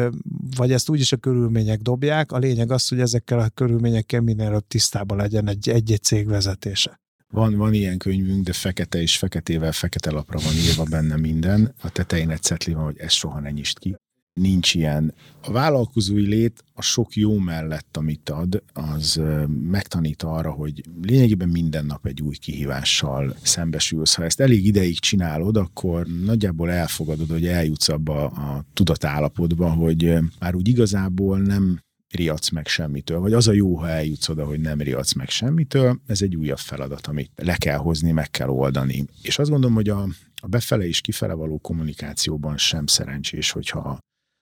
vagy 0.56 0.72
ezt 0.72 0.90
úgyis 0.90 1.12
a 1.12 1.18
körülmények 1.18 1.82
dobják. 1.82 2.32
A 2.32 2.38
lényeg 2.38 2.72
az, 2.72 2.88
hogy 2.88 3.00
ezekkel 3.00 3.40
a 3.40 3.50
körülményekkel 3.50 4.22
minél 4.22 4.46
előbb 4.46 4.68
tisztában 4.68 5.18
legyen 5.18 5.48
egy, 5.48 5.70
egy-egy 5.70 6.04
cég 6.04 6.28
vezetése. 6.28 7.00
Van, 7.32 7.56
van 7.56 7.74
ilyen 7.74 7.98
könyvünk, 7.98 8.46
de 8.46 8.54
fekete 8.54 9.02
és 9.02 9.18
feketével 9.18 9.72
fekete 9.72 10.12
lapra 10.12 10.40
van 10.40 10.54
írva 10.54 10.84
benne 10.84 11.16
minden. 11.16 11.74
A 11.82 11.90
tetején 11.90 12.30
egy 12.30 12.42
cetli 12.42 12.74
van, 12.74 12.84
hogy 12.84 12.98
ez 12.98 13.12
soha 13.12 13.40
ne 13.40 13.50
nyisd 13.50 13.80
ki 13.80 13.96
nincs 14.34 14.74
ilyen. 14.74 15.14
A 15.42 15.52
vállalkozói 15.52 16.26
lét 16.26 16.64
a 16.74 16.82
sok 16.82 17.16
jó 17.16 17.38
mellett, 17.38 17.98
amit 17.98 18.30
ad, 18.30 18.64
az 18.74 19.22
megtanít 19.70 20.24
arra, 20.24 20.52
hogy 20.52 20.84
lényegében 21.02 21.50
minden 21.50 21.86
nap 21.86 22.06
egy 22.06 22.22
új 22.22 22.36
kihívással 22.36 23.36
szembesülsz. 23.42 24.16
Ha 24.16 24.24
ezt 24.24 24.40
elég 24.40 24.66
ideig 24.66 25.00
csinálod, 25.00 25.58
akkor 25.58 26.08
nagyjából 26.26 26.72
elfogadod, 26.72 27.30
hogy 27.30 27.48
eljutsz 27.48 27.90
abba 27.90 28.26
a 28.26 28.66
tudatállapotba, 28.74 29.70
hogy 29.70 30.14
már 30.40 30.56
úgy 30.56 30.68
igazából 30.68 31.40
nem 31.40 31.80
riadsz 32.10 32.50
meg 32.50 32.68
semmitől, 32.68 33.20
vagy 33.20 33.34
az 33.34 33.48
a 33.48 33.54
jó, 33.54 33.76
ha 33.76 33.90
eljutsz 33.90 34.30
oda, 34.30 34.46
hogy 34.46 34.60
nem 34.60 34.82
riadsz 34.82 35.14
meg 35.14 35.30
semmitől, 35.30 36.02
ez 36.06 36.22
egy 36.22 36.36
újabb 36.36 36.58
feladat, 36.58 37.08
amit 37.08 37.32
le 37.36 37.56
kell 37.56 37.78
hozni, 37.78 38.12
meg 38.12 38.30
kell 38.30 38.48
oldani. 38.48 39.06
És 39.22 39.40
azt 39.40 39.50
gondolom, 39.50 39.76
hogy 39.76 39.90
a, 39.90 40.08
a 40.36 40.48
befele 40.48 40.88
és 40.88 41.02
kifele 41.02 41.34
való 41.34 41.58
kommunikációban 41.58 42.58
sem 42.58 42.88
szerencsés, 42.88 43.52
hogyha 43.52 43.98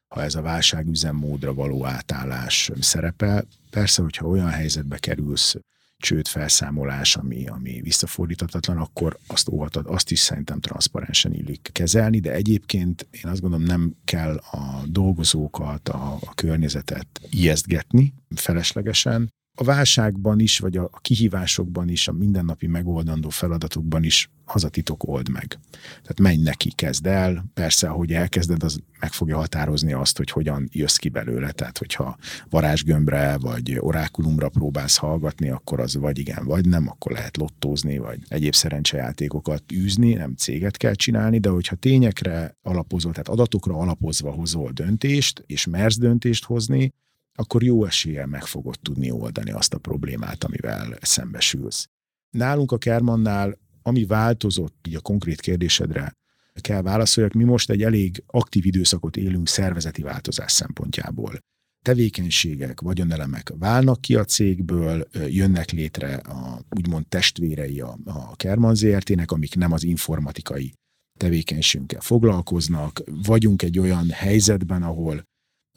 ha 0.08 0.24
ez 0.24 0.36
a 0.36 0.42
válság 0.42 0.88
üzemmódra 0.88 1.54
való 1.54 1.86
átállás 1.86 2.72
szerepel. 2.80 3.48
Persze, 3.70 4.02
hogyha 4.02 4.28
olyan 4.28 4.50
helyzetbe 4.50 4.98
kerülsz, 4.98 5.56
csőd 5.98 6.28
felszámolás, 6.28 7.16
ami, 7.16 7.48
ami 7.48 7.82
visszafordíthatatlan, 7.82 8.78
akkor 8.78 9.18
azt 9.28 9.50
óvatod, 9.50 9.86
azt 9.88 10.12
is 10.12 10.20
szerintem 10.20 10.60
transzparensen 10.60 11.34
illik 11.34 11.70
kezelni, 11.72 12.20
de 12.20 12.32
egyébként 12.32 13.08
én 13.12 13.32
azt 13.32 13.42
gondolom 13.42 13.66
nem 13.66 13.96
kell 14.06 14.36
a 14.36 14.84
dolgozókat, 14.86 15.90
a, 15.90 16.18
a 16.26 16.34
környezetet 16.36 17.08
ijesztgetni 17.30 18.14
feleslegesen, 18.36 19.34
a 19.60 19.64
válságban 19.64 20.40
is, 20.40 20.60
vagy 20.60 20.78
a 20.78 20.90
kihívásokban 21.02 21.90
is, 21.90 22.08
a 22.08 22.12
mindennapi 22.12 22.68
megoldandó 22.68 23.30
feladatokban 23.30 24.04
is 24.04 24.30
az 24.46 24.64
a 24.64 24.70
titok 24.70 25.08
old 25.08 25.30
meg. 25.30 25.60
Tehát 26.02 26.20
menj 26.20 26.42
neki, 26.42 26.72
kezd 26.72 27.06
el. 27.06 27.46
Persze, 27.54 27.90
ahogy 27.90 28.14
elkezded, 28.14 28.64
az 28.64 28.80
meg 29.00 29.12
fogja 29.12 29.38
határozni 29.38 29.94
azt, 29.94 30.18
hogy 30.18 30.30
hogyan 30.30 30.70
jössz 30.72 30.96
ki 30.96 31.10
belőle. 31.10 31.52
Tehát, 31.52 31.78
hogyha 31.78 32.18
varázsgömbre 32.50 33.38
vagy 33.38 33.78
orákulumra 33.80 34.50
próbálsz 34.50 34.98
hallgatni, 34.98 35.50
akkor 35.50 35.80
az 35.80 35.96
vagy 35.96 36.18
igen, 36.18 36.46
vagy 36.46 36.66
nem, 36.68 36.88
akkor 36.88 37.12
lehet 37.12 37.38
lottózni, 37.38 37.98
vagy 37.98 38.20
egyéb 38.28 38.54
szerencsejátékokat 38.54 39.64
űzni, 39.74 40.14
nem 40.14 40.36
céget 40.36 40.78
kell 40.78 40.94
csinálni, 40.94 41.40
de 41.40 41.50
hogyha 41.50 41.76
tényekre 41.76 42.58
alapozol, 42.62 43.12
tehát 43.12 43.28
adatokra 43.28 43.76
alapozva 43.76 44.32
hozol 44.32 44.72
döntést, 44.72 45.44
és 45.46 45.66
mersz 45.66 45.98
döntést 45.98 46.46
hozni, 46.46 46.94
akkor 47.40 47.64
jó 47.64 47.86
eséllyel 47.86 48.26
meg 48.26 48.46
fogod 48.46 48.80
tudni 48.82 49.12
oldani 49.12 49.52
azt 49.52 49.74
a 49.74 49.78
problémát, 49.78 50.44
amivel 50.44 50.98
szembesülsz. 51.02 51.88
Nálunk 52.30 52.72
a 52.72 52.78
Kermannál, 52.78 53.58
ami 53.82 54.06
változott 54.06 54.86
így 54.88 54.96
a 54.96 55.00
konkrét 55.02 55.42
kérdésedre, 55.42 56.14
kell 56.62 56.82
válaszoljak, 56.82 57.34
mi 57.34 57.44
most 57.44 57.70
egy 57.70 57.84
elég 57.84 58.24
aktív 58.26 58.66
időszakot 58.66 59.18
élünk 59.18 59.48
szervezeti 59.48 60.02
változás 60.02 60.52
szempontjából. 60.52 61.38
Tevékenységek, 61.86 62.82
vagyonelemek 62.82 63.54
válnak 63.60 64.02
ki 64.02 64.16
a 64.16 64.26
cégből, 64.26 65.08
jönnek 65.28 65.72
létre 65.72 66.16
a 66.16 66.62
úgymond 66.78 67.08
testvérei 67.08 67.80
a, 67.80 67.98
a 68.06 68.36
Kerman 68.36 68.76
ZRT-nek, 68.76 69.32
amik 69.32 69.56
nem 69.56 69.72
az 69.72 69.84
informatikai 69.84 70.74
tevékenységünkkel 71.20 72.02
foglalkoznak. 72.02 73.02
Vagyunk 73.24 73.62
egy 73.62 73.80
olyan 73.80 74.10
helyzetben, 74.10 74.84
ahol 74.84 75.24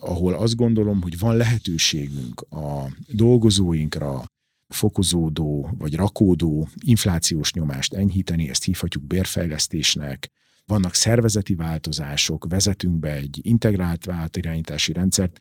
ahol 0.01 0.35
azt 0.35 0.57
gondolom, 0.57 1.03
hogy 1.03 1.19
van 1.19 1.37
lehetőségünk 1.37 2.41
a 2.41 2.93
dolgozóinkra 3.09 4.25
fokozódó 4.69 5.71
vagy 5.79 5.95
rakódó 5.95 6.69
inflációs 6.85 7.53
nyomást 7.53 7.95
enyhíteni, 7.95 8.49
ezt 8.49 8.65
hívhatjuk 8.65 9.05
bérfejlesztésnek, 9.05 10.29
vannak 10.67 10.95
szervezeti 10.95 11.55
változások, 11.55 12.47
vezetünk 12.49 12.99
be 12.99 13.13
egy 13.13 13.41
integrált 13.43 14.05
vállalatirányítási 14.05 14.93
rendszert, 14.93 15.39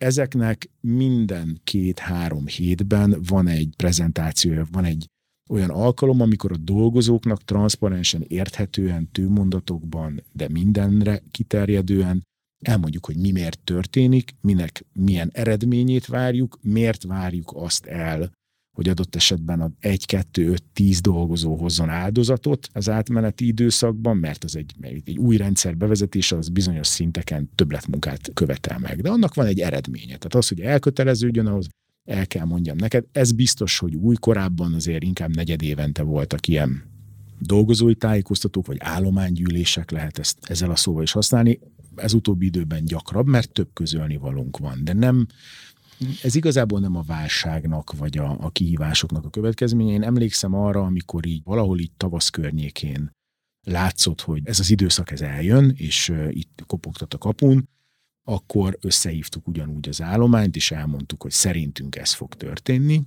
ezeknek 0.00 0.70
minden 0.80 1.60
két-három 1.64 2.46
hétben 2.46 3.22
van 3.26 3.46
egy 3.46 3.74
prezentációja, 3.76 4.66
van 4.70 4.84
egy 4.84 5.06
olyan 5.48 5.70
alkalom, 5.70 6.20
amikor 6.20 6.52
a 6.52 6.56
dolgozóknak 6.56 7.44
transzparensen, 7.44 8.24
érthetően, 8.28 9.10
tőmondatokban, 9.12 10.22
de 10.32 10.48
mindenre 10.48 11.22
kiterjedően 11.30 12.28
elmondjuk, 12.60 13.06
hogy 13.06 13.16
mi 13.16 13.30
miért 13.30 13.58
történik, 13.64 14.34
minek 14.40 14.84
milyen 14.92 15.30
eredményét 15.32 16.06
várjuk, 16.06 16.58
miért 16.62 17.02
várjuk 17.02 17.52
azt 17.54 17.86
el, 17.86 18.30
hogy 18.76 18.88
adott 18.88 19.14
esetben 19.14 19.60
a 19.60 19.70
1, 19.78 20.06
2, 20.06 20.48
5, 20.48 20.62
10 20.72 21.00
dolgozó 21.00 21.56
hozzon 21.56 21.88
áldozatot 21.88 22.68
az 22.72 22.88
átmeneti 22.88 23.46
időszakban, 23.46 24.16
mert 24.16 24.44
az 24.44 24.56
egy, 24.56 24.74
egy 25.04 25.18
új 25.18 25.36
rendszer 25.36 25.76
bevezetése 25.76 26.36
az 26.36 26.48
bizonyos 26.48 26.86
szinteken 26.86 27.50
többletmunkát 27.54 28.30
követel 28.34 28.78
meg. 28.78 29.00
De 29.00 29.10
annak 29.10 29.34
van 29.34 29.46
egy 29.46 29.60
eredménye. 29.60 30.16
Tehát 30.16 30.34
az, 30.34 30.48
hogy 30.48 30.60
elköteleződjön, 30.60 31.46
ahhoz 31.46 31.68
el 32.04 32.26
kell 32.26 32.44
mondjam 32.44 32.76
neked. 32.76 33.04
Ez 33.12 33.32
biztos, 33.32 33.78
hogy 33.78 33.94
új 33.94 34.14
korábban 34.14 34.74
azért 34.74 35.02
inkább 35.02 35.34
negyed 35.34 35.62
évente 35.62 36.02
voltak 36.02 36.46
ilyen 36.46 36.82
dolgozói 37.38 37.94
tájékoztatók, 37.94 38.66
vagy 38.66 38.76
állománygyűlések 38.80 39.90
lehet 39.90 40.18
ezt 40.18 40.38
ezzel 40.42 40.70
a 40.70 40.76
szóval 40.76 41.02
is 41.02 41.12
használni 41.12 41.58
ez 42.00 42.12
utóbbi 42.12 42.46
időben 42.46 42.84
gyakrabb, 42.84 43.26
mert 43.26 43.52
több 43.52 43.68
közölni 43.72 44.16
valunk 44.16 44.58
van, 44.58 44.84
de 44.84 44.92
nem, 44.92 45.26
ez 46.22 46.34
igazából 46.34 46.80
nem 46.80 46.96
a 46.96 47.02
válságnak, 47.02 47.92
vagy 47.96 48.18
a, 48.18 48.36
a 48.40 48.50
kihívásoknak 48.50 49.24
a 49.24 49.30
következménye. 49.30 49.92
Én 49.92 50.02
emlékszem 50.02 50.54
arra, 50.54 50.82
amikor 50.82 51.26
így 51.26 51.42
valahol 51.44 51.78
így 51.78 51.92
tavasz 51.96 52.28
környékén 52.28 53.10
látszott, 53.66 54.20
hogy 54.20 54.40
ez 54.44 54.60
az 54.60 54.70
időszak 54.70 55.10
ez 55.10 55.20
eljön, 55.20 55.72
és 55.76 56.12
itt 56.28 56.62
kopogtat 56.66 57.14
a 57.14 57.18
kapun, 57.18 57.68
akkor 58.28 58.78
összehívtuk 58.80 59.48
ugyanúgy 59.48 59.88
az 59.88 60.02
állományt, 60.02 60.56
és 60.56 60.70
elmondtuk, 60.70 61.22
hogy 61.22 61.30
szerintünk 61.30 61.96
ez 61.96 62.12
fog 62.12 62.34
történni. 62.34 63.04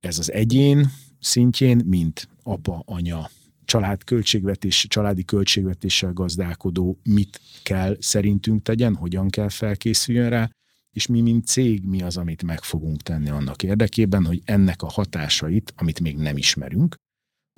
Ez 0.00 0.18
az 0.18 0.32
egyén 0.32 0.90
szintjén, 1.20 1.82
mint 1.84 2.28
apa, 2.42 2.82
anya, 2.86 3.30
család 3.68 4.04
költségvetés, 4.04 4.86
családi 4.88 5.24
költségvetéssel 5.24 6.12
gazdálkodó 6.12 6.98
mit 7.02 7.40
kell 7.62 7.96
szerintünk 8.00 8.62
tegyen, 8.62 8.94
hogyan 8.94 9.28
kell 9.28 9.48
felkészüljön 9.48 10.28
rá, 10.28 10.50
és 10.90 11.06
mi, 11.06 11.20
mint 11.20 11.46
cég, 11.46 11.84
mi 11.84 12.02
az, 12.02 12.16
amit 12.16 12.42
meg 12.42 12.62
fogunk 12.62 13.02
tenni 13.02 13.28
annak 13.28 13.62
érdekében, 13.62 14.24
hogy 14.24 14.42
ennek 14.44 14.82
a 14.82 14.88
hatásait, 14.88 15.72
amit 15.76 16.00
még 16.00 16.16
nem 16.16 16.36
ismerünk, 16.36 16.94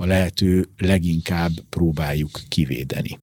a 0.03 0.07
lehető 0.07 0.69
leginkább 0.77 1.53
próbáljuk 1.69 2.41
kivédeni. 2.49 3.19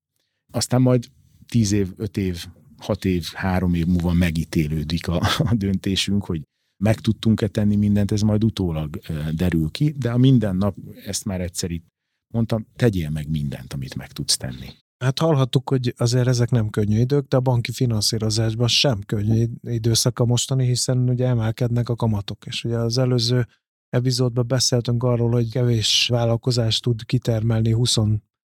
Aztán 0.51 0.81
majd 0.81 1.05
tíz 1.47 1.71
év, 1.71 1.93
öt 1.95 2.17
év, 2.17 2.45
hat 2.77 3.05
év, 3.05 3.29
három 3.33 3.73
év 3.73 3.85
múlva 3.85 4.13
megítélődik 4.13 5.07
a, 5.07 5.21
a 5.37 5.55
döntésünk, 5.55 6.25
hogy 6.25 6.41
meg 6.83 6.99
tudtunk-e 6.99 7.47
tenni 7.47 7.75
mindent, 7.75 8.11
ez 8.11 8.21
majd 8.21 8.43
utólag 8.43 8.99
derül 9.33 9.69
ki, 9.71 9.93
de 9.97 10.11
a 10.11 10.17
minden 10.17 10.55
nap, 10.55 10.75
ezt 11.05 11.25
már 11.25 11.41
egyszer 11.41 11.71
itt 11.71 11.95
mondtam, 12.33 12.67
tegyél 12.75 13.09
meg 13.09 13.29
mindent, 13.29 13.73
amit 13.73 13.95
meg 13.95 14.11
tudsz 14.11 14.37
tenni. 14.37 14.67
Hát 14.97 15.19
hallhattuk, 15.19 15.69
hogy 15.69 15.93
azért 15.97 16.27
ezek 16.27 16.49
nem 16.49 16.69
könnyű 16.69 16.99
idők, 16.99 17.27
de 17.27 17.37
a 17.37 17.39
banki 17.39 17.71
finanszírozásban 17.71 18.67
sem 18.67 19.01
könnyű 19.05 19.45
időszaka 19.61 20.25
mostani, 20.25 20.65
hiszen 20.65 21.09
ugye 21.09 21.27
emelkednek 21.27 21.89
a 21.89 21.95
kamatok, 21.95 22.45
és 22.45 22.63
ugye 22.63 22.77
az 22.77 22.97
előző 22.97 23.47
epizódban 23.89 24.47
beszéltünk 24.47 25.03
arról, 25.03 25.31
hogy 25.31 25.51
kevés 25.51 26.07
vállalkozás 26.11 26.79
tud 26.79 27.05
kitermelni 27.05 27.71
20 27.71 27.97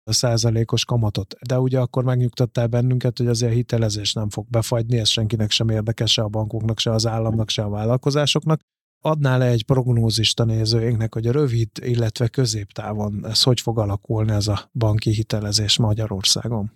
százalékos 0.04 0.84
kamatot. 0.84 1.34
De 1.48 1.58
ugye 1.58 1.80
akkor 1.80 2.04
megnyugtattál 2.04 2.66
bennünket, 2.66 3.18
hogy 3.18 3.26
azért 3.26 3.52
a 3.52 3.54
hitelezés 3.54 4.12
nem 4.12 4.30
fog 4.30 4.46
befagyni, 4.48 4.98
ez 4.98 5.08
senkinek 5.08 5.50
sem 5.50 5.68
érdekes, 5.68 6.12
se 6.12 6.22
a 6.22 6.28
bankoknak, 6.28 6.78
se 6.78 6.90
az 6.90 7.06
államnak, 7.06 7.48
se 7.48 7.62
a 7.62 7.68
vállalkozásoknak 7.68 8.60
adnál-e 9.00 9.46
egy 9.46 9.64
prognózist 9.64 10.40
a 10.40 10.44
nézőinknek, 10.44 11.14
hogy 11.14 11.26
a 11.26 11.32
rövid, 11.32 11.68
illetve 11.80 12.28
középtávon 12.28 13.26
ez 13.26 13.42
hogy 13.42 13.60
fog 13.60 13.78
alakulni 13.78 14.32
ez 14.32 14.46
a 14.46 14.70
banki 14.72 15.10
hitelezés 15.10 15.78
Magyarországon? 15.78 16.72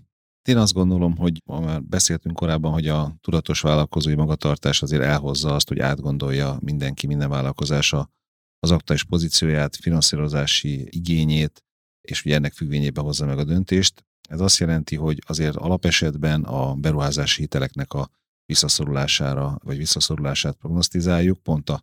Én 0.48 0.56
azt 0.56 0.72
gondolom, 0.72 1.16
hogy 1.16 1.42
már 1.46 1.82
beszéltünk 1.82 2.36
korábban, 2.36 2.72
hogy 2.72 2.88
a 2.88 3.16
tudatos 3.20 3.60
vállalkozói 3.60 4.14
magatartás 4.14 4.82
azért 4.82 5.02
elhozza 5.02 5.54
azt, 5.54 5.68
hogy 5.68 5.78
átgondolja 5.78 6.58
mindenki, 6.60 7.06
minden 7.06 7.28
vállalkozása 7.28 8.10
az 8.58 8.70
aktuális 8.70 9.04
pozícióját, 9.04 9.76
finanszírozási 9.76 10.86
igényét, 10.90 11.64
és 12.00 12.24
ugye 12.24 12.34
ennek 12.34 12.52
függvényében 12.52 13.04
hozza 13.04 13.26
meg 13.26 13.38
a 13.38 13.44
döntést. 13.44 14.04
Ez 14.28 14.40
azt 14.40 14.58
jelenti, 14.58 14.96
hogy 14.96 15.18
azért 15.26 15.56
alapesetben 15.56 16.44
a 16.44 16.74
beruházási 16.74 17.40
hiteleknek 17.40 17.92
a 17.92 18.10
visszaszorulására, 18.44 19.58
vagy 19.64 19.76
visszaszorulását 19.76 20.56
prognosztizáljuk, 20.56 21.42
pont 21.42 21.70
a 21.70 21.82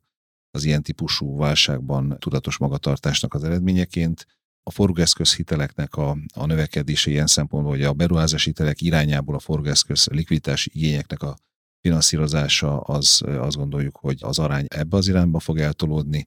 az 0.51 0.63
ilyen 0.63 0.83
típusú 0.83 1.37
válságban 1.37 2.17
tudatos 2.19 2.57
magatartásnak 2.57 3.33
az 3.33 3.43
eredményeként. 3.43 4.25
A 4.63 4.71
forgóeszköz 4.71 5.35
hiteleknek 5.35 5.95
a, 5.95 6.17
a 6.33 6.45
növekedése 6.45 7.11
ilyen 7.11 7.27
szempontból, 7.27 7.71
hogy 7.71 7.83
a 7.83 7.93
beruházási 7.93 8.49
hitelek 8.49 8.81
irányából 8.81 9.35
a 9.35 9.39
forgóeszköz 9.39 10.07
likviditási 10.07 10.71
igényeknek 10.73 11.21
a 11.21 11.37
finanszírozása, 11.81 12.79
az 12.79 13.21
azt 13.25 13.55
gondoljuk, 13.55 13.97
hogy 13.97 14.17
az 14.21 14.39
arány 14.39 14.65
ebbe 14.67 14.97
az 14.97 15.07
irányba 15.07 15.39
fog 15.39 15.59
eltolódni. 15.59 16.25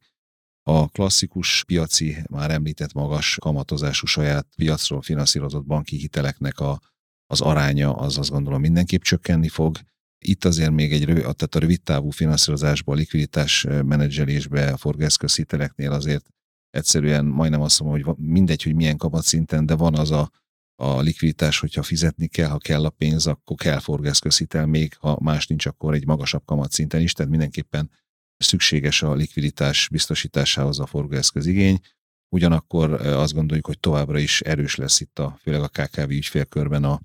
A 0.63 0.89
klasszikus 0.89 1.65
piaci, 1.65 2.17
már 2.31 2.51
említett 2.51 2.93
magas 2.93 3.37
kamatozású 3.41 4.07
saját 4.07 4.47
piacról 4.57 5.03
finanszírozott 5.03 5.65
banki 5.65 5.97
hiteleknek 5.97 6.61
a, 6.61 6.81
az 7.27 7.41
aránya 7.41 7.93
az 7.95 8.19
azt 8.19 8.31
gondolom 8.31 8.61
mindenképp 8.61 9.01
csökkenni 9.01 9.49
fog. 9.49 9.79
Itt 10.25 10.45
azért 10.45 10.71
még 10.71 10.93
egy 10.93 11.05
rövid, 11.05 11.23
tehát 11.23 11.55
a 11.55 11.59
rövid 11.59 11.83
távú 11.83 12.11
finanszírozásból, 12.11 12.97
likviditás 12.97 13.67
menedzselésbe, 13.85 14.73
a 14.73 14.77
forgászköz 14.77 15.37
hiteleknél 15.37 15.93
azért 15.93 16.27
egyszerűen 16.71 17.25
majdnem 17.25 17.61
azt 17.61 17.81
mondom, 17.81 18.03
hogy 18.03 18.17
mindegy, 18.17 18.63
hogy 18.63 18.75
milyen 18.75 18.97
kamatszinten, 18.97 19.67
de 19.67 19.75
van 19.75 19.95
az 19.95 20.11
a, 20.11 20.31
a 20.75 21.01
likviditás, 21.01 21.59
hogyha 21.59 21.83
fizetni 21.83 22.27
kell, 22.27 22.49
ha 22.49 22.59
kell 22.59 22.85
a 22.85 22.91
pénz, 22.91 23.27
akkor 23.27 23.57
kell 23.57 23.79
forgászközhitel 23.79 24.67
még, 24.67 24.97
ha 24.99 25.19
más 25.21 25.47
nincs, 25.47 25.67
akkor 25.67 25.95
egy 25.95 26.07
magasabb 26.07 26.45
kamatszinten 26.45 27.01
is, 27.01 27.13
tehát 27.13 27.31
mindenképpen 27.31 27.91
szükséges 28.37 29.03
a 29.03 29.15
likviditás 29.15 29.89
biztosításához 29.89 30.81
a 30.81 30.87
forgóeszköz 30.87 31.47
igény. 31.47 31.81
Ugyanakkor 32.29 32.93
azt 32.93 33.35
gondoljuk, 33.35 33.67
hogy 33.67 33.79
továbbra 33.79 34.19
is 34.19 34.41
erős 34.41 34.77
lesz 34.77 35.01
itt 35.01 35.19
a, 35.19 35.39
főleg 35.41 35.63
a 35.63 35.69
KKV 35.69 36.11
ügyfélkörben 36.11 36.85
a 36.85 37.01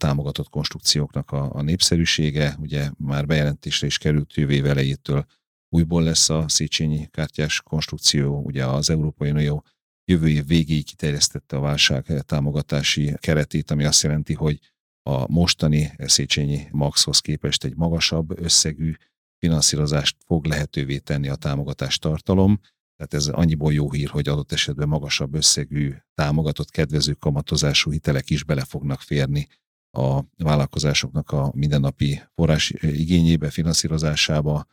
támogatott 0.00 0.48
konstrukcióknak 0.48 1.30
a, 1.30 1.50
a 1.54 1.62
népszerűsége. 1.62 2.56
Ugye 2.60 2.90
már 2.98 3.26
bejelentésre 3.26 3.86
is 3.86 3.98
került 3.98 4.34
jövő 4.34 4.68
elejétől 4.68 5.24
újból 5.68 6.02
lesz 6.02 6.30
a 6.30 6.48
Széchenyi 6.48 7.06
kártyás 7.10 7.62
konstrukció, 7.62 8.42
ugye 8.44 8.66
az 8.66 8.90
Európai 8.90 9.30
Unió 9.30 9.64
jövő 10.04 10.28
év 10.28 10.46
végéig 10.46 10.84
kiterjesztette 10.84 11.56
a 11.56 11.60
válság 11.60 12.22
támogatási 12.24 13.14
keretét, 13.18 13.70
ami 13.70 13.84
azt 13.84 14.02
jelenti, 14.02 14.34
hogy 14.34 14.58
a 15.02 15.32
mostani 15.32 15.92
Széchenyi 15.98 16.66
Maxhoz 16.70 17.18
képest 17.18 17.64
egy 17.64 17.76
magasabb 17.76 18.40
összegű 18.40 18.94
finanszírozást 19.38 20.16
fog 20.26 20.44
lehetővé 20.44 20.98
tenni 20.98 21.28
a 21.28 21.34
támogatás 21.34 21.98
tartalom. 21.98 22.60
Tehát 22.96 23.14
ez 23.14 23.26
annyiból 23.26 23.72
jó 23.72 23.92
hír, 23.92 24.08
hogy 24.08 24.28
adott 24.28 24.52
esetben 24.52 24.88
magasabb 24.88 25.34
összegű, 25.34 25.94
támogatott, 26.14 26.70
kedvező 26.70 27.12
kamatozású 27.12 27.90
hitelek 27.90 28.30
is 28.30 28.44
bele 28.44 28.64
fognak 28.64 29.00
férni 29.00 29.48
a 29.90 30.24
vállalkozásoknak 30.36 31.30
a 31.30 31.52
mindennapi 31.54 32.22
forrás 32.34 32.70
igényébe, 32.80 33.50
finanszírozásába, 33.50 34.66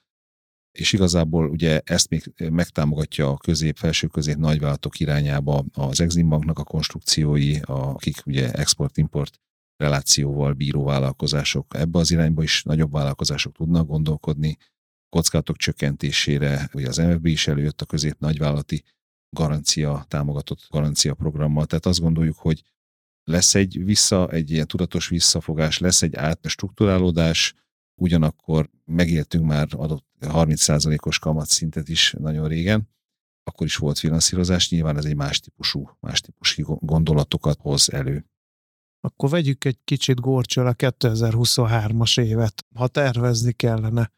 és 0.71 0.93
igazából 0.93 1.50
ugye 1.50 1.81
ezt 1.83 2.09
még 2.09 2.33
megtámogatja 2.51 3.29
a 3.29 3.38
közép, 3.38 3.77
felső 3.77 4.07
közép 4.07 4.38
nagyvállalatok 4.38 5.00
irányába 5.00 5.65
az 5.74 6.01
Exim 6.01 6.29
Banknak 6.29 6.59
a 6.59 6.63
konstrukciói, 6.63 7.59
akik 7.62 8.25
ugye 8.25 8.51
export-import 8.51 9.39
relációval 9.77 10.53
bíró 10.53 10.83
vállalkozások. 10.83 11.75
Ebbe 11.75 12.00
az 12.00 12.12
irányba 12.12 12.43
is 12.43 12.63
nagyobb 12.63 12.91
vállalkozások 12.91 13.53
tudnak 13.53 13.88
gondolkodni, 13.88 14.57
kockázatok 15.09 15.57
csökkentésére, 15.57 16.69
ugye 16.74 16.88
az 16.88 16.97
MFB 16.97 17.25
is 17.25 17.47
előjött 17.47 17.81
a 17.81 17.86
közép 17.86 18.15
nagyvállalati 18.19 18.83
garancia, 19.29 20.05
támogatott 20.07 20.67
garancia 20.69 21.13
programmal. 21.13 21.65
Tehát 21.65 21.86
azt 21.86 22.00
gondoljuk, 22.00 22.38
hogy 22.38 22.63
lesz 23.27 23.55
egy 23.55 23.84
vissza, 23.84 24.29
egy 24.29 24.51
ilyen 24.51 24.67
tudatos 24.67 25.07
visszafogás, 25.07 25.77
lesz 25.77 26.01
egy 26.01 26.15
átstruktúrálódás, 26.15 27.53
ugyanakkor 28.01 28.69
megéltünk 28.86 29.46
már 29.46 29.67
adott 29.72 30.05
30%-os 30.19 31.19
kamatszintet 31.19 31.89
is 31.89 32.15
nagyon 32.17 32.48
régen, 32.48 32.89
akkor 33.43 33.65
is 33.65 33.75
volt 33.75 34.00
finanszírozás, 34.00 34.69
nyilván 34.69 34.98
ez 34.98 35.05
egy 35.05 35.15
más 35.15 35.39
típusú, 35.39 35.89
más 36.00 36.22
típusú 36.22 36.77
gondolatokat 36.79 37.60
hoz 37.62 37.93
elő. 37.93 38.25
Akkor 39.00 39.29
vegyük 39.29 39.65
egy 39.65 39.79
kicsit 39.84 40.19
górcsol 40.19 40.67
a 40.67 40.74
2023-as 40.74 42.22
évet. 42.22 42.65
Ha 42.75 42.88
tervezni 42.88 43.51
kellene 43.51 44.11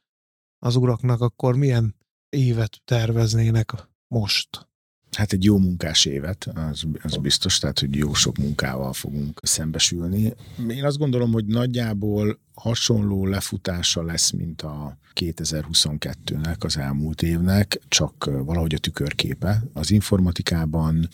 az 0.60 0.76
uraknak, 0.76 1.22
akkor 1.22 1.56
milyen 1.56 1.96
évet 2.30 2.82
terveznének 2.86 3.74
most? 4.08 4.69
Hát 5.12 5.34
egy 5.34 5.44
jó 5.44 5.58
munkás 5.58 6.06
évet, 6.06 6.50
az, 6.72 6.84
az 7.02 7.18
biztos, 7.18 7.58
tehát 7.58 7.80
hogy 7.80 7.96
jó 7.96 8.14
sok 8.14 8.38
munkával 8.38 8.94
fogunk 8.94 9.40
szembesülni. 9.44 10.34
Én 10.70 10.86
azt 10.86 10.98
gondolom, 10.98 11.32
hogy 11.32 11.46
nagyjából 11.46 12.40
hasonló 12.54 13.26
lefutása 13.26 14.04
lesz, 14.04 14.32
mint 14.32 14.62
a 14.62 14.98
2022-nek, 15.16 16.60
az 16.60 16.78
elmúlt 16.78 17.22
évnek, 17.22 17.80
csak 17.88 18.30
valahogy 18.44 18.74
a 18.74 18.78
tükörképe. 18.78 19.64
Az 19.74 19.92
informatikában 19.92 21.10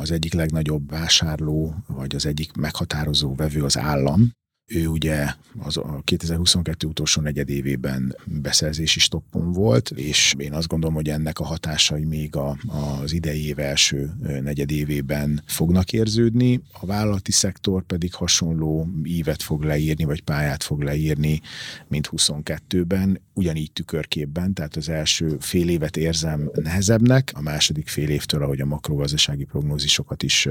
az 0.00 0.10
egyik 0.10 0.32
legnagyobb 0.32 0.90
vásárló, 0.90 1.74
vagy 1.86 2.14
az 2.14 2.26
egyik 2.26 2.52
meghatározó 2.52 3.34
vevő 3.34 3.62
az 3.62 3.78
állam, 3.78 4.32
ő 4.66 4.86
ugye 4.86 5.34
az 5.58 5.76
a 5.76 6.00
2022 6.04 6.86
utolsó 6.86 7.20
negyedévében 7.20 8.16
beszerzési 8.26 8.98
stoppon 8.98 9.52
volt, 9.52 9.90
és 9.90 10.34
én 10.38 10.52
azt 10.52 10.66
gondolom, 10.66 10.94
hogy 10.94 11.08
ennek 11.08 11.38
a 11.38 11.44
hatásai 11.44 12.04
még 12.04 12.36
a, 12.36 12.56
az 12.66 13.12
idei 13.12 13.46
év 13.46 13.58
első 13.58 14.12
negyedévében 14.42 15.42
fognak 15.46 15.92
érződni. 15.92 16.62
A 16.80 16.86
vállalati 16.86 17.32
szektor 17.32 17.82
pedig 17.82 18.14
hasonló 18.14 18.88
ívet 19.04 19.42
fog 19.42 19.62
leírni, 19.62 20.04
vagy 20.04 20.22
pályát 20.22 20.62
fog 20.62 20.82
leírni, 20.82 21.40
mint 21.88 22.08
22-ben, 22.12 23.20
ugyanígy 23.32 23.72
tükörképben, 23.72 24.52
tehát 24.54 24.76
az 24.76 24.88
első 24.88 25.36
fél 25.40 25.68
évet 25.68 25.96
érzem 25.96 26.50
nehezebbnek, 26.54 27.32
a 27.34 27.40
második 27.40 27.88
fél 27.88 28.08
évtől, 28.08 28.42
ahogy 28.42 28.60
a 28.60 28.66
makrogazdasági 28.66 29.44
prognózisokat 29.44 30.22
is 30.22 30.48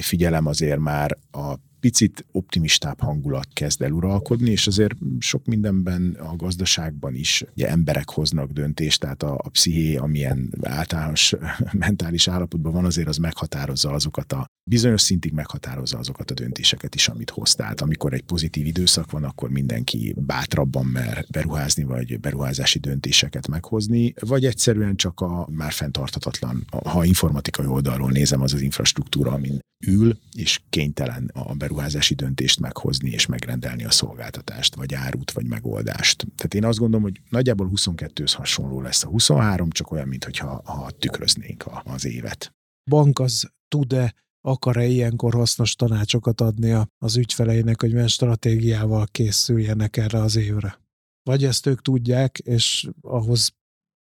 figyelem, 0.00 0.46
azért 0.46 0.78
már 0.78 1.18
a 1.30 1.54
picit 1.80 2.24
optimistább 2.32 3.00
hangulat 3.00 3.48
kezd 3.52 3.82
el 3.82 3.90
uralkodni, 3.90 4.50
és 4.50 4.66
azért 4.66 4.94
sok 5.18 5.46
mindenben 5.46 6.16
a 6.20 6.36
gazdaságban 6.36 7.14
is 7.14 7.44
ugye 7.54 7.68
emberek 7.68 8.10
hoznak 8.10 8.50
döntést, 8.50 9.00
tehát 9.00 9.22
a, 9.22 9.34
a 9.42 9.48
psziché, 9.48 9.96
amilyen 9.96 10.54
általános 10.62 11.34
mentális 11.72 12.28
állapotban 12.28 12.72
van, 12.72 12.84
azért 12.84 13.08
az 13.08 13.16
meghatározza 13.16 13.90
azokat 13.90 14.32
a 14.32 14.46
bizonyos 14.70 15.00
szintig 15.00 15.32
meghatározza 15.32 15.98
azokat 15.98 16.30
a 16.30 16.34
döntéseket 16.34 16.94
is, 16.94 17.08
amit 17.08 17.30
hoz. 17.30 17.54
Tehát 17.54 17.80
amikor 17.80 18.12
egy 18.12 18.22
pozitív 18.22 18.66
időszak 18.66 19.10
van, 19.10 19.24
akkor 19.24 19.50
mindenki 19.50 20.14
bátrabban 20.18 20.86
mer 20.86 21.24
beruházni, 21.30 21.84
vagy 21.84 22.20
beruházási 22.20 22.78
döntéseket 22.78 23.48
meghozni, 23.48 24.14
vagy 24.20 24.44
egyszerűen 24.44 24.96
csak 24.96 25.20
a 25.20 25.48
már 25.50 25.72
fenntarthatatlan, 25.72 26.64
ha 26.84 27.04
informatikai 27.04 27.66
oldalról 27.66 28.10
nézem, 28.10 28.40
az 28.40 28.54
az 28.54 28.60
infrastruktúra, 28.60 29.32
amin 29.32 29.58
ül, 29.86 30.18
és 30.32 30.60
kénytelen 30.70 31.30
a 31.34 31.54
beruházási 31.54 31.69
döntést 32.14 32.60
meghozni 32.60 33.10
és 33.10 33.26
megrendelni 33.26 33.84
a 33.84 33.90
szolgáltatást, 33.90 34.74
vagy 34.74 34.94
árut, 34.94 35.30
vagy 35.30 35.46
megoldást. 35.46 36.26
Tehát 36.36 36.54
én 36.54 36.64
azt 36.64 36.78
gondolom, 36.78 37.02
hogy 37.02 37.20
nagyjából 37.28 37.70
22-höz 37.74 38.32
hasonló 38.36 38.80
lesz 38.80 39.04
a 39.04 39.08
23, 39.08 39.70
csak 39.70 39.90
olyan, 39.90 40.08
mintha 40.08 40.62
ha 40.64 40.90
tükröznénk 40.90 41.66
a, 41.66 41.82
az 41.86 42.04
évet. 42.04 42.54
Bank 42.90 43.18
az 43.18 43.50
tud-e 43.68 44.14
akar-e 44.40 44.84
ilyenkor 44.84 45.34
hasznos 45.34 45.74
tanácsokat 45.74 46.40
adni 46.40 46.86
az 46.98 47.16
ügyfeleinek, 47.16 47.80
hogy 47.80 47.92
milyen 47.92 48.08
stratégiával 48.08 49.06
készüljenek 49.06 49.96
erre 49.96 50.20
az 50.20 50.36
évre? 50.36 50.80
Vagy 51.22 51.44
ezt 51.44 51.66
ők 51.66 51.82
tudják, 51.82 52.38
és 52.38 52.88
ahhoz 53.00 53.52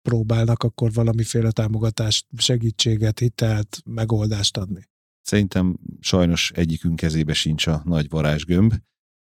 próbálnak 0.08 0.62
akkor 0.62 0.92
valamiféle 0.92 1.50
támogatást, 1.50 2.26
segítséget, 2.36 3.18
hitelt, 3.18 3.82
megoldást 3.84 4.56
adni? 4.56 4.90
Szerintem 5.22 5.78
sajnos 6.00 6.50
egyikünk 6.54 6.96
kezébe 6.96 7.32
sincs 7.32 7.66
a 7.66 7.82
nagy 7.84 8.08
varázsgömb. 8.08 8.74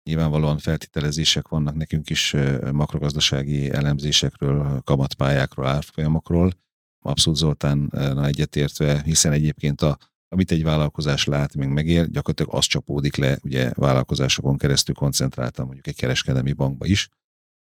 Nyilvánvalóan 0.04 0.58
feltételezések 0.58 1.48
vannak 1.48 1.76
nekünk 1.76 2.10
is 2.10 2.36
makrogazdasági 2.72 3.72
elemzésekről, 3.72 4.82
kamatpályákról, 4.84 5.68
árfolyamokról. 5.68 6.52
Abszolút 7.00 7.40
Zoltán 7.40 7.94
egyetértve, 8.24 9.02
hiszen 9.02 9.32
egyébként 9.32 9.82
a, 9.82 9.98
amit 10.28 10.52
egy 10.52 10.64
vállalkozás 10.64 11.26
lát, 11.26 11.56
még 11.56 11.68
megél, 11.68 12.06
gyakorlatilag 12.06 12.54
az 12.54 12.66
csapódik 12.66 13.16
le, 13.16 13.40
ugye 13.44 13.72
vállalkozásokon 13.74 14.58
keresztül 14.58 14.96
koncentráltam 14.96 15.66
mondjuk 15.66 15.88
egy 15.88 15.96
kereskedelmi 15.96 16.54
bankba 16.54 16.86
is. 16.86 17.10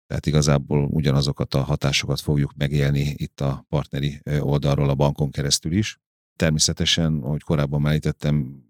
Tehát 0.07 0.25
igazából 0.25 0.85
ugyanazokat 0.85 1.53
a 1.53 1.61
hatásokat 1.63 2.21
fogjuk 2.21 2.53
megélni 2.57 3.13
itt 3.17 3.41
a 3.41 3.65
partneri 3.69 4.21
oldalról 4.39 4.89
a 4.89 4.95
bankon 4.95 5.31
keresztül 5.31 5.71
is. 5.71 5.99
Természetesen, 6.35 7.21
ahogy 7.21 7.41
korábban 7.41 7.81
már 7.81 7.89
említettem, 7.89 8.63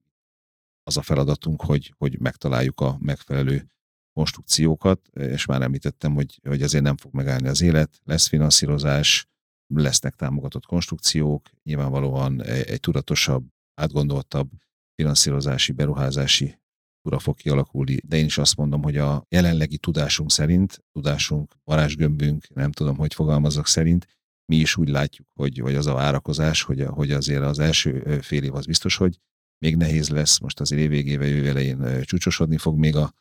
az 0.84 0.98
a 0.98 1.02
feladatunk, 1.02 1.62
hogy, 1.62 1.94
hogy 1.98 2.20
megtaláljuk 2.20 2.80
a 2.80 2.98
megfelelő 3.00 3.68
konstrukciókat, 4.14 5.08
és 5.08 5.46
már 5.46 5.62
említettem, 5.62 6.14
hogy, 6.14 6.40
hogy 6.44 6.62
azért 6.62 6.84
nem 6.84 6.98
fog 6.98 7.14
megállni 7.14 7.48
az 7.48 7.62
élet, 7.62 8.02
lesz 8.04 8.28
finanszírozás, 8.28 9.28
lesznek 9.68 10.16
támogatott 10.16 10.66
konstrukciók, 10.66 11.50
nyilvánvalóan 11.64 12.44
egy, 12.44 12.68
egy 12.70 12.80
tudatosabb, 12.80 13.46
átgondoltabb 13.82 14.50
finanszírozási, 14.96 15.72
beruházási 15.72 16.60
tura 17.02 17.20
fog 17.20 17.36
kialakulni, 17.36 17.98
de 18.04 18.18
én 18.18 18.26
is 18.26 18.38
azt 18.38 18.56
mondom, 18.56 18.84
hogy 18.84 18.98
a 18.98 19.26
jelenlegi 19.30 19.78
tudásunk 19.78 20.32
szerint, 20.32 20.84
tudásunk, 20.92 21.56
varázsgömbünk, 21.64 22.54
nem 22.54 22.72
tudom, 22.72 22.98
hogy 22.98 23.14
fogalmazok 23.14 23.68
szerint, 23.68 24.15
mi 24.46 24.56
is 24.56 24.78
úgy 24.78 24.90
látjuk, 24.90 25.28
hogy, 25.34 25.60
hogy 25.60 25.76
az 25.76 25.88
a 25.88 25.94
várakozás, 25.94 26.62
hogy, 26.62 26.82
hogy 26.82 27.12
azért 27.12 27.42
az 27.42 27.60
első 27.60 28.20
fél 28.22 28.44
év 28.44 28.56
az 28.56 28.66
biztos, 28.66 28.96
hogy 28.96 29.20
még 29.58 29.76
nehéz 29.76 30.10
lesz, 30.10 30.40
most 30.40 30.60
az 30.60 30.72
év 30.72 30.90
végével, 30.90 31.28
jövő 31.28 31.48
elején 31.48 32.02
csúcsosodni 32.02 32.58
fog 32.58 32.78
még 32.78 32.96
a, 32.96 33.14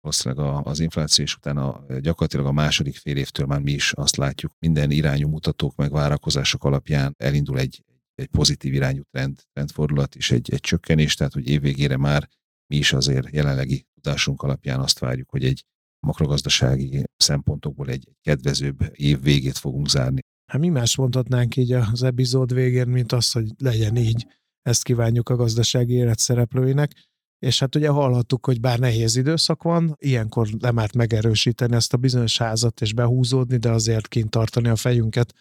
valószínűleg 0.00 0.66
az 0.66 0.80
infláció, 0.80 1.24
és 1.24 1.36
utána 1.36 1.84
gyakorlatilag 2.00 2.46
a 2.46 2.52
második 2.52 2.96
fél 2.96 3.16
évtől 3.16 3.46
már 3.46 3.60
mi 3.60 3.72
is 3.72 3.92
azt 3.92 4.16
látjuk, 4.16 4.52
minden 4.58 4.90
irányú 4.90 5.28
mutatók 5.28 5.76
meg 5.76 5.92
várakozások 5.92 6.64
alapján 6.64 7.14
elindul 7.18 7.58
egy, 7.58 7.84
egy 8.14 8.26
pozitív 8.26 8.74
irányú 8.74 9.02
trend, 9.10 9.42
trendfordulat 9.52 10.14
és 10.14 10.30
egy, 10.30 10.52
egy 10.52 10.60
csökkenés, 10.60 11.14
tehát 11.14 11.32
hogy 11.32 11.48
évvégére 11.48 11.96
már 11.96 12.28
mi 12.66 12.76
is 12.76 12.92
azért 12.92 13.30
jelenlegi 13.30 13.86
tudásunk 13.94 14.42
alapján 14.42 14.80
azt 14.80 14.98
várjuk, 14.98 15.30
hogy 15.30 15.44
egy 15.44 15.64
makrogazdasági 16.06 17.04
szempontokból 17.16 17.88
egy 17.88 18.08
kedvezőbb 18.20 18.90
év 18.92 19.22
végét 19.22 19.58
fogunk 19.58 19.88
zárni. 19.88 20.20
Hát 20.52 20.60
mi 20.60 20.68
más 20.68 20.96
mondhatnánk 20.96 21.56
így 21.56 21.72
az 21.72 22.02
epizód 22.02 22.54
végén, 22.54 22.88
mint 22.88 23.12
az, 23.12 23.32
hogy 23.32 23.50
legyen 23.58 23.96
így. 23.96 24.26
Ezt 24.62 24.82
kívánjuk 24.82 25.28
a 25.28 25.36
gazdasági 25.36 25.94
élet 25.94 26.18
szereplőinek. 26.18 26.92
És 27.38 27.58
hát 27.58 27.74
ugye 27.74 27.88
hallhattuk, 27.88 28.46
hogy 28.46 28.60
bár 28.60 28.78
nehéz 28.78 29.16
időszak 29.16 29.62
van, 29.62 29.96
ilyenkor 29.98 30.48
nem 30.58 30.78
árt 30.78 30.94
megerősíteni 30.94 31.74
ezt 31.74 31.92
a 31.92 31.96
bizonyos 31.96 32.38
házat 32.38 32.80
és 32.80 32.92
behúzódni, 32.92 33.56
de 33.56 33.70
azért 33.70 34.08
kint 34.08 34.30
tartani 34.30 34.68
a 34.68 34.76
fejünket, 34.76 35.34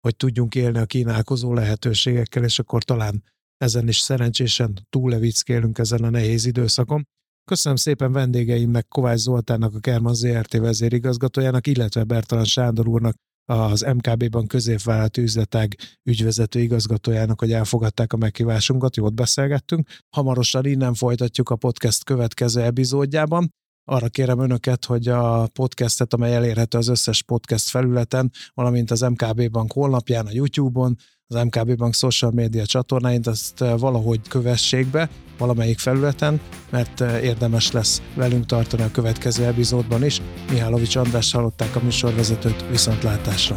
hogy 0.00 0.16
tudjunk 0.16 0.54
élni 0.54 0.78
a 0.78 0.86
kínálkozó 0.86 1.54
lehetőségekkel, 1.54 2.44
és 2.44 2.58
akkor 2.58 2.82
talán 2.82 3.24
ezen 3.56 3.88
is 3.88 3.98
szerencsésen 3.98 4.86
túlevickélünk 4.90 5.78
ezen 5.78 6.04
a 6.04 6.10
nehéz 6.10 6.46
időszakon. 6.46 7.08
Köszönöm 7.44 7.76
szépen 7.76 8.12
vendégeimnek, 8.12 8.88
Kovács 8.88 9.18
Zoltánnak, 9.18 9.74
a 9.74 9.80
Kerman 9.80 10.14
ZRT 10.14 10.52
vezérigazgatójának, 10.52 11.66
illetve 11.66 12.04
Bertalan 12.04 12.44
Sándor 12.44 12.88
úrnak, 12.88 13.14
az 13.44 13.80
MKB-ban 13.80 14.46
középvállalati 14.46 15.22
üzletág 15.22 15.76
ügyvezető 16.02 16.60
igazgatójának, 16.60 17.40
hogy 17.40 17.52
elfogadták 17.52 18.12
a 18.12 18.16
meghívásunkat, 18.16 18.96
jót 18.96 19.14
beszélgettünk. 19.14 19.88
Hamarosan 20.16 20.66
innen 20.66 20.94
folytatjuk 20.94 21.50
a 21.50 21.56
podcast 21.56 22.04
következő 22.04 22.60
epizódjában. 22.60 23.52
Arra 23.84 24.08
kérem 24.08 24.38
önöket, 24.38 24.84
hogy 24.84 25.08
a 25.08 25.46
podcastet, 25.46 26.14
amely 26.14 26.34
elérhető 26.34 26.78
az 26.78 26.88
összes 26.88 27.22
podcast 27.22 27.68
felületen, 27.68 28.30
valamint 28.54 28.90
az 28.90 29.00
MKB 29.00 29.50
Bank 29.50 29.72
honlapján, 29.72 30.26
a 30.26 30.32
YouTube-on, 30.32 30.96
az 31.34 31.44
MKB 31.44 31.76
Bank 31.76 31.94
social 31.94 32.30
media 32.34 32.66
csatornáint, 32.66 33.26
azt 33.26 33.58
valahogy 33.58 34.20
kövessék 34.28 34.86
be 34.86 35.08
valamelyik 35.38 35.78
felületen, 35.78 36.40
mert 36.70 37.00
érdemes 37.00 37.72
lesz 37.72 38.02
velünk 38.14 38.46
tartani 38.46 38.82
a 38.82 38.90
következő 38.90 39.44
epizódban 39.44 40.04
is. 40.04 40.20
Mihálovics 40.50 40.96
András 40.96 41.32
hallották 41.32 41.76
a 41.76 41.80
műsorvezetőt 41.82 42.64
viszontlátásra. 42.70 43.56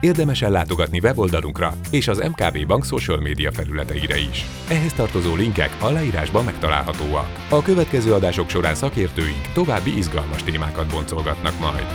Érdemes 0.00 0.42
ellátogatni 0.42 0.98
weboldalunkra 0.98 1.74
és 1.90 2.08
az 2.08 2.18
MKB 2.18 2.66
Bank 2.66 2.84
social 2.84 3.20
média 3.20 3.52
felületeire 3.52 4.18
is. 4.18 4.44
Ehhez 4.68 4.92
tartozó 4.92 5.34
linkek 5.34 5.76
a 5.80 5.90
leírásban 5.90 6.44
megtalálhatóak. 6.44 7.46
A 7.48 7.62
következő 7.62 8.12
adások 8.12 8.48
során 8.48 8.74
szakértőink 8.74 9.52
további 9.54 9.96
izgalmas 9.96 10.42
témákat 10.42 10.90
boncolgatnak 10.90 11.58
majd. 11.58 11.86